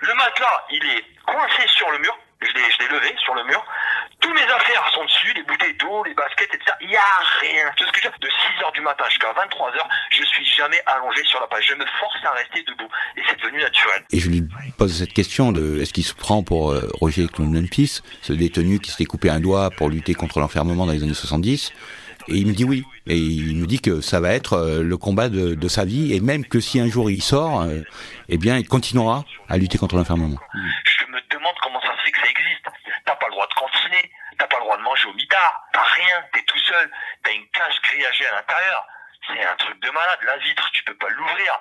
Le 0.00 0.14
matelas, 0.14 0.64
il 0.70 0.84
est 0.84 1.04
coincé 1.26 1.66
sur 1.68 1.90
le 1.90 1.98
mur. 1.98 2.16
Je 2.40 2.52
l'ai 2.52 2.88
levé 2.88 3.14
sur 3.24 3.34
le 3.34 3.44
mur. 3.44 3.64
Tous 4.20 4.32
mes 4.32 4.42
affaires 4.42 4.86
sont 4.92 5.04
dessus, 5.04 5.32
les 5.34 5.42
bouteilles 5.44 5.74
d'eau, 5.74 6.04
les 6.04 6.14
baskets, 6.14 6.54
etc. 6.54 6.76
Il 6.80 6.88
n'y 6.88 6.96
a 6.96 7.00
rien. 7.40 7.70
Sais 7.78 7.84
ce 7.86 7.92
que 7.92 8.00
je 8.02 8.08
De 8.20 8.28
6h 8.28 8.72
du 8.74 8.80
matin 8.82 9.04
jusqu'à 9.08 9.32
23h, 9.32 9.80
je 10.10 10.24
suis 10.24 10.44
jamais 10.44 10.80
allongé 10.86 11.24
sur 11.24 11.40
la 11.40 11.46
page. 11.46 11.66
Je 11.68 11.74
me 11.74 11.86
force 11.98 12.16
à 12.24 12.32
rester 12.32 12.62
debout. 12.62 12.88
Et 13.16 13.22
c'est 13.28 13.40
devenu 13.40 13.60
naturel. 13.60 14.04
Et 14.10 14.18
je 14.18 14.28
lui 14.28 14.42
pose 14.76 14.98
cette 14.98 15.12
question 15.12 15.52
de 15.52 15.80
est-ce 15.80 15.92
qu'il 15.92 16.04
se 16.04 16.14
prend 16.14 16.42
pour 16.42 16.72
euh, 16.72 16.88
Roger 17.00 17.26
Clonenpis, 17.28 18.02
ce 18.22 18.32
détenu 18.32 18.78
qui 18.78 18.90
s'était 18.90 19.06
coupé 19.06 19.30
un 19.30 19.40
doigt 19.40 19.70
pour 19.70 19.88
lutter 19.88 20.14
contre 20.14 20.40
l'enfermement 20.40 20.86
dans 20.86 20.92
les 20.92 21.02
années 21.02 21.14
70 21.14 21.72
et 22.28 22.36
il 22.36 22.46
me 22.46 22.52
dit 22.52 22.64
oui. 22.64 22.84
Et 23.06 23.16
il 23.16 23.56
me 23.56 23.66
dit 23.66 23.80
que 23.80 24.00
ça 24.00 24.20
va 24.20 24.32
être 24.32 24.54
euh, 24.54 24.82
le 24.82 24.96
combat 24.96 25.28
de, 25.28 25.54
de 25.54 25.68
sa 25.68 25.84
vie 25.84 26.14
et 26.14 26.20
même 26.20 26.46
que 26.46 26.60
si 26.60 26.80
un 26.80 26.88
jour 26.88 27.10
il 27.10 27.22
sort, 27.22 27.62
euh, 27.62 27.80
eh 28.28 28.38
bien 28.38 28.56
il 28.56 28.66
continuera 28.66 29.24
à 29.48 29.56
lutter 29.58 29.78
contre 29.78 29.96
l'enfermement. 29.96 30.38
Je 30.84 31.04
me 31.06 31.20
demande 31.30 31.54
comment 31.62 31.80
ça 31.82 31.96
se 31.96 32.02
fait 32.02 32.12
que 32.12 32.20
ça 32.20 32.30
existe. 32.30 32.66
T'as 33.04 33.16
pas 33.16 33.26
le 33.26 33.32
droit 33.32 33.46
de 33.46 33.54
cantiner, 33.54 34.10
t'as 34.38 34.46
pas 34.46 34.56
le 34.58 34.64
droit 34.64 34.76
de 34.78 34.82
manger 34.82 35.08
au 35.08 35.14
mitard, 35.14 35.64
t'as 35.72 35.84
rien, 35.84 36.24
t'es 36.32 36.42
tout 36.46 36.58
seul, 36.58 36.90
t'as 37.22 37.32
une 37.32 37.46
cage 37.48 37.80
grillagée 37.82 38.26
à 38.26 38.36
l'intérieur. 38.36 38.86
C'est 39.26 39.44
un 39.44 39.56
truc 39.56 39.80
de 39.80 39.90
malade. 39.90 40.18
La 40.26 40.36
vitre, 40.38 40.70
tu 40.72 40.84
peux 40.84 40.96
pas 40.96 41.08
l'ouvrir. 41.08 41.52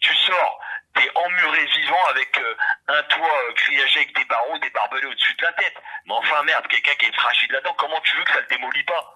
Tu 0.00 0.14
sors, 0.14 0.60
t'es 0.94 1.08
emmuré 1.14 1.64
vivant 1.76 2.04
avec 2.10 2.36
euh, 2.38 2.54
un 2.88 3.02
toit 3.04 3.38
euh, 3.48 3.54
grillagé 3.54 4.00
avec 4.00 4.14
des 4.16 4.24
barreaux, 4.26 4.58
des 4.58 4.70
barbelés 4.70 5.06
au-dessus 5.06 5.34
de 5.34 5.42
la 5.42 5.52
tête. 5.52 5.76
Mais 6.06 6.14
enfin 6.14 6.42
merde, 6.44 6.66
quelqu'un 6.68 6.94
qui 6.98 7.06
est 7.06 7.14
fragile 7.14 7.52
là-dedans, 7.52 7.74
comment 7.78 8.00
tu 8.02 8.16
veux 8.16 8.24
que 8.24 8.32
ça 8.32 8.40
le 8.40 8.46
démolit 8.54 8.84
pas? 8.84 9.15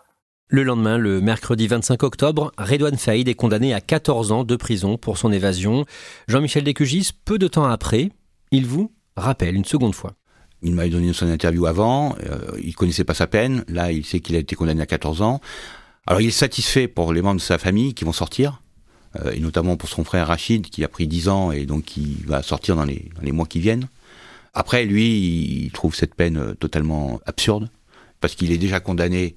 Le 0.51 0.65
lendemain, 0.65 0.99
le 0.99 1.21
mercredi 1.21 1.69
25 1.69 2.03
octobre, 2.03 2.53
Redouane 2.59 2.97
Faïd 2.97 3.29
est 3.29 3.35
condamné 3.35 3.73
à 3.73 3.81
14 3.81 4.33
ans 4.33 4.43
de 4.43 4.57
prison 4.57 4.99
pour 4.99 5.17
son 5.17 5.31
évasion. 5.31 5.87
Jean-Michel 6.27 6.65
Descugis, 6.65 7.13
peu 7.25 7.39
de 7.39 7.47
temps 7.47 7.67
après, 7.67 8.11
il 8.51 8.67
vous 8.67 8.93
rappelle 9.17 9.55
une 9.55 9.65
seconde 9.65 9.95
fois. 9.95 10.15
Il 10.63 10.75
m'avait 10.75 10.91
donné 10.91 11.13
son 11.13 11.29
interview 11.29 11.67
avant, 11.67 12.17
euh, 12.25 12.59
il 12.61 12.75
connaissait 12.75 13.05
pas 13.05 13.15
sa 13.15 13.29
peine, 13.29 13.65
là 13.69 13.93
il 13.93 14.05
sait 14.05 14.19
qu'il 14.19 14.35
a 14.35 14.41
été 14.41 14.57
condamné 14.57 14.83
à 14.83 14.87
14 14.87 15.23
ans. 15.23 15.41
Alors 16.07 16.21
il 16.21 16.27
est 16.27 16.33
satisfait 16.33 16.89
pour 16.89 17.13
les 17.13 17.23
membres 17.23 17.41
de 17.41 17.45
sa 17.45 17.57
famille 17.57 17.95
qui 17.95 18.05
vont 18.05 18.13
sortir, 18.13 18.61
euh, 19.25 19.31
et 19.31 19.39
notamment 19.39 19.77
pour 19.77 19.89
son 19.89 20.03
frère 20.03 20.27
Rachid 20.27 20.69
qui 20.69 20.83
a 20.83 20.89
pris 20.89 21.07
10 21.07 21.29
ans 21.29 21.53
et 21.53 21.65
donc 21.65 21.85
qui 21.85 22.17
va 22.27 22.43
sortir 22.43 22.75
dans 22.75 22.85
les, 22.85 23.09
dans 23.15 23.23
les 23.23 23.33
mois 23.33 23.47
qui 23.47 23.61
viennent. 23.61 23.89
Après 24.53 24.85
lui, 24.85 25.65
il 25.65 25.71
trouve 25.71 25.95
cette 25.95 26.17
peine 26.17 26.57
totalement 26.57 27.21
absurde, 27.25 27.71
parce 28.21 28.35
qu'il 28.35 28.51
est 28.51 28.59
déjà 28.59 28.81
condamné 28.81 29.37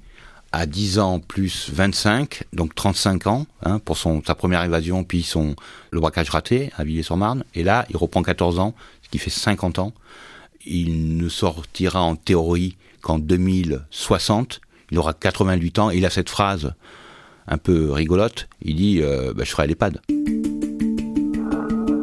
à 0.54 0.68
10 0.68 1.00
ans 1.00 1.20
plus 1.20 1.70
25, 1.74 2.44
donc 2.54 2.76
35 2.76 3.28
ans, 3.28 3.48
hein, 3.64 3.80
pour 3.80 3.98
sa 3.98 4.36
première 4.36 4.64
évasion, 4.64 5.04
puis 5.04 5.24
son, 5.24 5.56
le 5.90 6.00
braquage 6.00 6.30
raté 6.30 6.72
à 6.78 6.84
Villiers-sur-Marne. 6.84 7.44
Et 7.56 7.64
là, 7.64 7.86
il 7.90 7.98
reprend 7.98 8.22
14 8.22 8.60
ans, 8.60 8.76
ce 9.02 9.10
qui 9.10 9.18
fait 9.18 9.32
50 9.32 9.80
ans. 9.80 9.94
Il 10.66 11.18
ne 11.18 11.28
sortira 11.28 12.02
en 12.04 12.16
théorie 12.16 12.78
qu'en 13.02 13.18
2060. 13.18 14.62
Il 14.92 15.00
aura 15.00 15.14
88 15.16 15.80
ans 15.80 15.90
il 15.90 16.06
a 16.06 16.12
cette 16.12 16.30
phrase 16.30 16.74
un 17.48 17.58
peu 17.58 17.92
rigolote. 17.92 18.48
Il 18.62 18.76
dit 18.76 19.00
euh, 19.02 19.34
bah, 19.34 19.44
Je 19.46 19.52
ferai 19.52 19.66
l'EHPAD. 19.66 20.02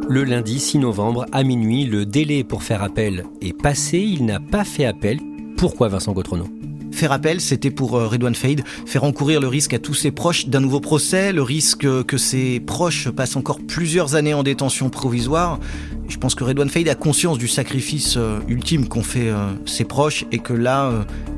Le 0.09 0.25
lundi 0.25 0.59
6 0.59 0.81
novembre 0.81 1.25
à 1.31 1.45
minuit, 1.45 1.85
le 1.85 2.05
délai 2.05 2.43
pour 2.43 2.65
faire 2.65 2.83
appel 2.83 3.27
est 3.41 3.53
passé. 3.53 3.99
Il 3.99 4.27
n'a 4.27 4.41
pas 4.41 4.65
fait 4.65 4.87
appel. 4.87 5.21
Pourquoi 5.57 5.87
Vincent 5.87 6.13
Gautrono 6.13 6.49
Faire 6.93 7.13
appel, 7.13 7.41
c'était 7.41 7.71
pour 7.71 7.97
euh, 7.97 8.07
Redouane 8.07 8.35
Faïd 8.35 8.63
faire 8.87 9.05
encourir 9.05 9.41
le 9.41 9.49
risque 9.49 9.75
à 9.75 9.79
tous 9.79 9.95
ses 9.95 10.11
proches 10.11 10.49
d'un 10.49 10.61
nouveau 10.61 10.81
procès, 10.81 11.33
le 11.33 11.43
risque 11.43 11.87
que 12.05 12.19
ses 12.19 12.61
proches 12.61 13.09
passent 13.11 13.37
encore 13.37 13.61
plusieurs 13.61 14.17
années 14.17 14.35
en 14.35 14.43
détention 14.43 14.91
provisoire. 14.91 15.61
Je 16.09 16.19
pense 16.19 16.35
que 16.35 16.45
Redouane 16.45 16.69
Faïd 16.69 16.89
a 16.89 16.95
conscience 16.95 17.39
du 17.39 17.49
sacrifice 17.49 18.15
euh, 18.17 18.41
ultime 18.49 18.89
qu'ont 18.89 19.03
fait 19.03 19.29
euh, 19.29 19.53
ses 19.67 19.85
proches 19.85 20.25
et 20.33 20.39
que 20.39 20.53
là, 20.53 20.93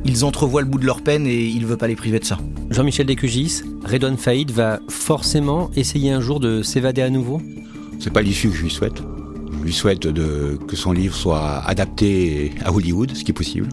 ils 0.04 0.24
entrevoient 0.24 0.62
le 0.62 0.66
bout 0.66 0.78
de 0.78 0.86
leur 0.86 1.02
peine 1.02 1.26
et 1.26 1.44
il 1.44 1.62
ne 1.62 1.66
veut 1.66 1.76
pas 1.76 1.88
les 1.88 1.96
priver 1.96 2.18
de 2.18 2.24
ça. 2.24 2.38
Jean-Michel 2.70 3.06
Descugis, 3.06 3.62
Redouane 3.84 4.16
Faïd 4.16 4.50
va 4.50 4.80
forcément 4.88 5.70
essayer 5.76 6.10
un 6.10 6.20
jour 6.20 6.40
de 6.40 6.62
s'évader 6.62 7.02
à 7.02 7.10
nouveau? 7.10 7.40
C'est 8.00 8.12
pas 8.12 8.22
l'issue 8.22 8.48
que 8.48 8.56
je 8.56 8.62
lui 8.62 8.70
souhaite. 8.70 9.02
Je 9.52 9.64
lui 9.64 9.72
souhaite 9.72 10.06
de, 10.06 10.58
que 10.66 10.74
son 10.74 10.92
livre 10.92 11.14
soit 11.14 11.62
adapté 11.66 12.52
à 12.64 12.72
Hollywood, 12.72 13.14
ce 13.14 13.22
qui 13.22 13.30
est 13.30 13.34
possible 13.34 13.68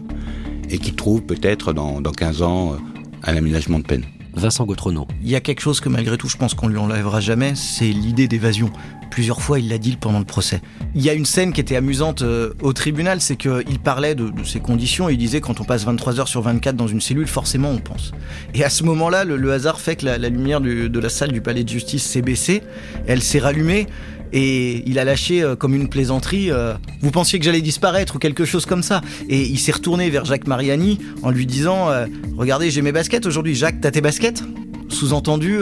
et 0.70 0.78
qui 0.78 0.92
trouve 0.92 1.22
peut-être 1.22 1.72
dans, 1.72 2.00
dans 2.00 2.12
15 2.12 2.42
ans 2.42 2.72
euh, 2.72 2.76
un 3.24 3.36
aménagement 3.36 3.78
de 3.78 3.84
peine. 3.84 4.04
Vincent 4.32 4.64
Gautrono. 4.64 5.08
Il 5.22 5.28
y 5.28 5.34
a 5.34 5.40
quelque 5.40 5.60
chose 5.60 5.80
que 5.80 5.88
malgré 5.88 6.16
tout 6.16 6.28
je 6.28 6.36
pense 6.36 6.54
qu'on 6.54 6.68
lui 6.68 6.78
enlèvera 6.78 7.20
jamais, 7.20 7.54
c'est 7.56 7.88
l'idée 7.88 8.28
d'évasion. 8.28 8.70
Plusieurs 9.10 9.42
fois 9.42 9.58
il 9.58 9.68
l'a 9.68 9.78
dit 9.78 9.96
pendant 10.00 10.20
le 10.20 10.24
procès. 10.24 10.62
Il 10.94 11.02
y 11.02 11.10
a 11.10 11.14
une 11.14 11.24
scène 11.24 11.52
qui 11.52 11.60
était 11.60 11.74
amusante 11.74 12.22
euh, 12.22 12.54
au 12.62 12.72
tribunal, 12.72 13.20
c'est 13.20 13.34
qu'il 13.34 13.80
parlait 13.82 14.14
de, 14.14 14.30
de, 14.30 14.44
ces 14.44 14.60
conditions 14.60 15.08
et 15.08 15.14
il 15.14 15.18
disait 15.18 15.40
quand 15.40 15.60
on 15.60 15.64
passe 15.64 15.84
23 15.84 16.20
heures 16.20 16.28
sur 16.28 16.42
24 16.42 16.76
dans 16.76 16.86
une 16.86 17.00
cellule, 17.00 17.26
forcément 17.26 17.70
on 17.70 17.78
pense. 17.78 18.12
Et 18.54 18.62
à 18.62 18.70
ce 18.70 18.84
moment-là, 18.84 19.24
le, 19.24 19.52
hasard 19.52 19.80
fait 19.80 19.96
que 19.96 20.06
la, 20.06 20.16
lumière 20.18 20.60
de 20.60 21.00
la 21.00 21.08
salle 21.08 21.32
du 21.32 21.40
palais 21.40 21.64
de 21.64 21.68
justice 21.68 22.04
s'est 22.04 22.22
baissée, 22.22 22.62
elle 23.08 23.22
s'est 23.22 23.40
rallumée 23.40 23.88
et 24.32 24.82
il 24.88 24.98
a 24.98 25.04
lâché 25.04 25.42
euh, 25.42 25.56
comme 25.56 25.74
une 25.74 25.88
plaisanterie 25.88 26.50
euh, 26.50 26.74
Vous 27.00 27.10
pensiez 27.10 27.38
que 27.38 27.44
j'allais 27.44 27.60
disparaître 27.60 28.16
ou 28.16 28.18
quelque 28.18 28.44
chose 28.44 28.66
comme 28.66 28.82
ça 28.82 29.00
Et 29.28 29.42
il 29.42 29.58
s'est 29.58 29.72
retourné 29.72 30.10
vers 30.10 30.24
Jacques 30.24 30.46
Mariani 30.46 30.98
en 31.22 31.30
lui 31.30 31.46
disant 31.46 31.90
euh, 31.90 32.06
Regardez, 32.36 32.70
j'ai 32.70 32.82
mes 32.82 32.92
baskets 32.92 33.26
aujourd'hui. 33.26 33.54
Jacques, 33.54 33.80
t'as 33.80 33.90
tes 33.90 34.00
baskets? 34.00 34.42
Sous-entendu, 34.88 35.60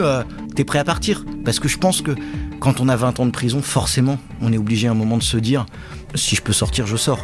t'es 0.55 0.63
prêt 0.63 0.79
à 0.79 0.83
partir 0.83 1.23
Parce 1.45 1.59
que 1.59 1.67
je 1.67 1.77
pense 1.77 2.01
que 2.01 2.11
quand 2.59 2.79
on 2.79 2.89
a 2.89 2.95
20 2.95 3.19
ans 3.19 3.25
de 3.27 3.31
prison, 3.31 3.61
forcément, 3.61 4.17
on 4.41 4.51
est 4.51 4.57
obligé 4.57 4.87
à 4.87 4.91
un 4.91 4.95
moment 4.95 5.17
de 5.17 5.23
se 5.23 5.37
dire 5.37 5.67
Si 6.15 6.35
je 6.35 6.41
peux 6.41 6.53
sortir, 6.53 6.87
je 6.87 6.97
sors. 6.97 7.23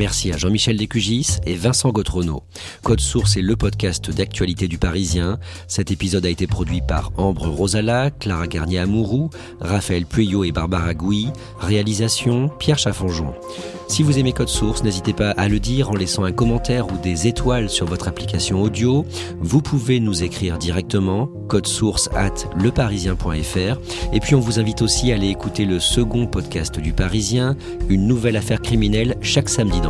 Merci 0.00 0.32
à 0.32 0.38
Jean-Michel 0.38 0.78
Descugis 0.78 1.40
et 1.44 1.54
Vincent 1.56 1.90
Gautrono. 1.90 2.42
Code 2.82 3.00
Source 3.00 3.36
est 3.36 3.42
le 3.42 3.54
podcast 3.54 4.10
d'actualité 4.10 4.66
du 4.66 4.78
Parisien. 4.78 5.38
Cet 5.68 5.90
épisode 5.90 6.24
a 6.24 6.30
été 6.30 6.46
produit 6.46 6.80
par 6.80 7.12
Ambre 7.18 7.48
Rosala, 7.48 8.10
Clara 8.10 8.46
Garnier-Amouroux, 8.46 9.28
Raphaël 9.60 10.06
Pueyo 10.06 10.42
et 10.42 10.52
Barbara 10.52 10.94
Gouy. 10.94 11.28
Réalisation 11.58 12.48
Pierre 12.48 12.78
Chaffonjon. 12.78 13.34
Si 13.88 14.02
vous 14.02 14.18
aimez 14.18 14.32
Code 14.32 14.48
Source, 14.48 14.84
n'hésitez 14.84 15.12
pas 15.12 15.32
à 15.32 15.48
le 15.48 15.60
dire 15.60 15.90
en 15.90 15.94
laissant 15.94 16.24
un 16.24 16.32
commentaire 16.32 16.90
ou 16.90 16.96
des 16.96 17.26
étoiles 17.26 17.68
sur 17.68 17.84
votre 17.84 18.08
application 18.08 18.62
audio. 18.62 19.04
Vous 19.40 19.60
pouvez 19.60 20.00
nous 20.00 20.22
écrire 20.22 20.56
directement 20.56 21.28
code 21.48 21.66
source 21.66 22.08
at 22.14 22.48
leparisien.fr. 22.56 23.80
Et 24.12 24.20
puis 24.20 24.36
on 24.36 24.40
vous 24.40 24.60
invite 24.60 24.82
aussi 24.82 25.10
à 25.10 25.16
aller 25.16 25.26
écouter 25.26 25.64
le 25.64 25.80
second 25.80 26.28
podcast 26.28 26.78
du 26.78 26.92
Parisien, 26.92 27.56
une 27.88 28.06
nouvelle 28.06 28.36
affaire 28.36 28.62
criminelle 28.62 29.16
chaque 29.20 29.48
samedi 29.48 29.80
dans 29.80 29.89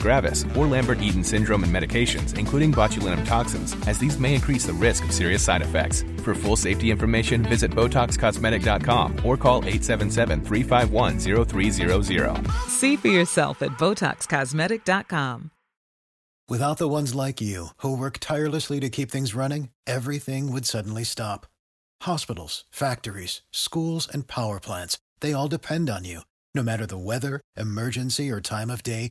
gravis, 0.00 0.46
or 0.56 0.66
Lambert-Eaton 0.66 1.24
syndrome 1.24 1.64
and 1.64 1.74
medications, 1.74 2.38
including 2.38 2.72
botulinum 2.72 3.26
toxins, 3.26 3.76
as 3.86 3.98
these 3.98 4.18
may 4.18 4.34
increase 4.34 4.64
the 4.66 4.72
risk 4.72 5.04
of 5.04 5.12
serious 5.12 5.42
side 5.42 5.60
effects. 5.62 6.04
For 6.24 6.34
full 6.34 6.56
safety 6.56 6.90
information, 6.90 7.42
visit 7.42 7.70
BotoxCosmetic.com 7.72 9.24
or 9.24 9.36
call 9.36 9.62
877-351-0300. 9.62 12.50
See 12.68 12.96
for 12.96 13.08
yourself 13.08 13.60
at 13.62 13.72
BotoxCosmetic.com. 13.72 15.50
Without 16.48 16.78
the 16.78 16.88
ones 16.88 17.14
like 17.14 17.40
you, 17.40 17.68
who 17.76 17.96
work 17.96 18.18
tirelessly 18.18 18.80
to 18.80 18.90
keep 18.90 19.12
things 19.12 19.36
running, 19.36 19.68
everything 19.86 20.50
would 20.50 20.66
suddenly 20.66 21.04
stop. 21.04 21.46
Hospitals, 22.02 22.64
factories, 22.72 23.42
schools, 23.52 24.08
and 24.12 24.26
power 24.26 24.58
plants, 24.58 24.98
they 25.20 25.32
all 25.32 25.46
depend 25.46 25.88
on 25.88 26.04
you. 26.04 26.22
No 26.52 26.64
matter 26.64 26.86
the 26.86 26.98
weather, 26.98 27.40
emergency, 27.56 28.32
or 28.32 28.40
time 28.40 28.68
of 28.68 28.82
day, 28.82 29.10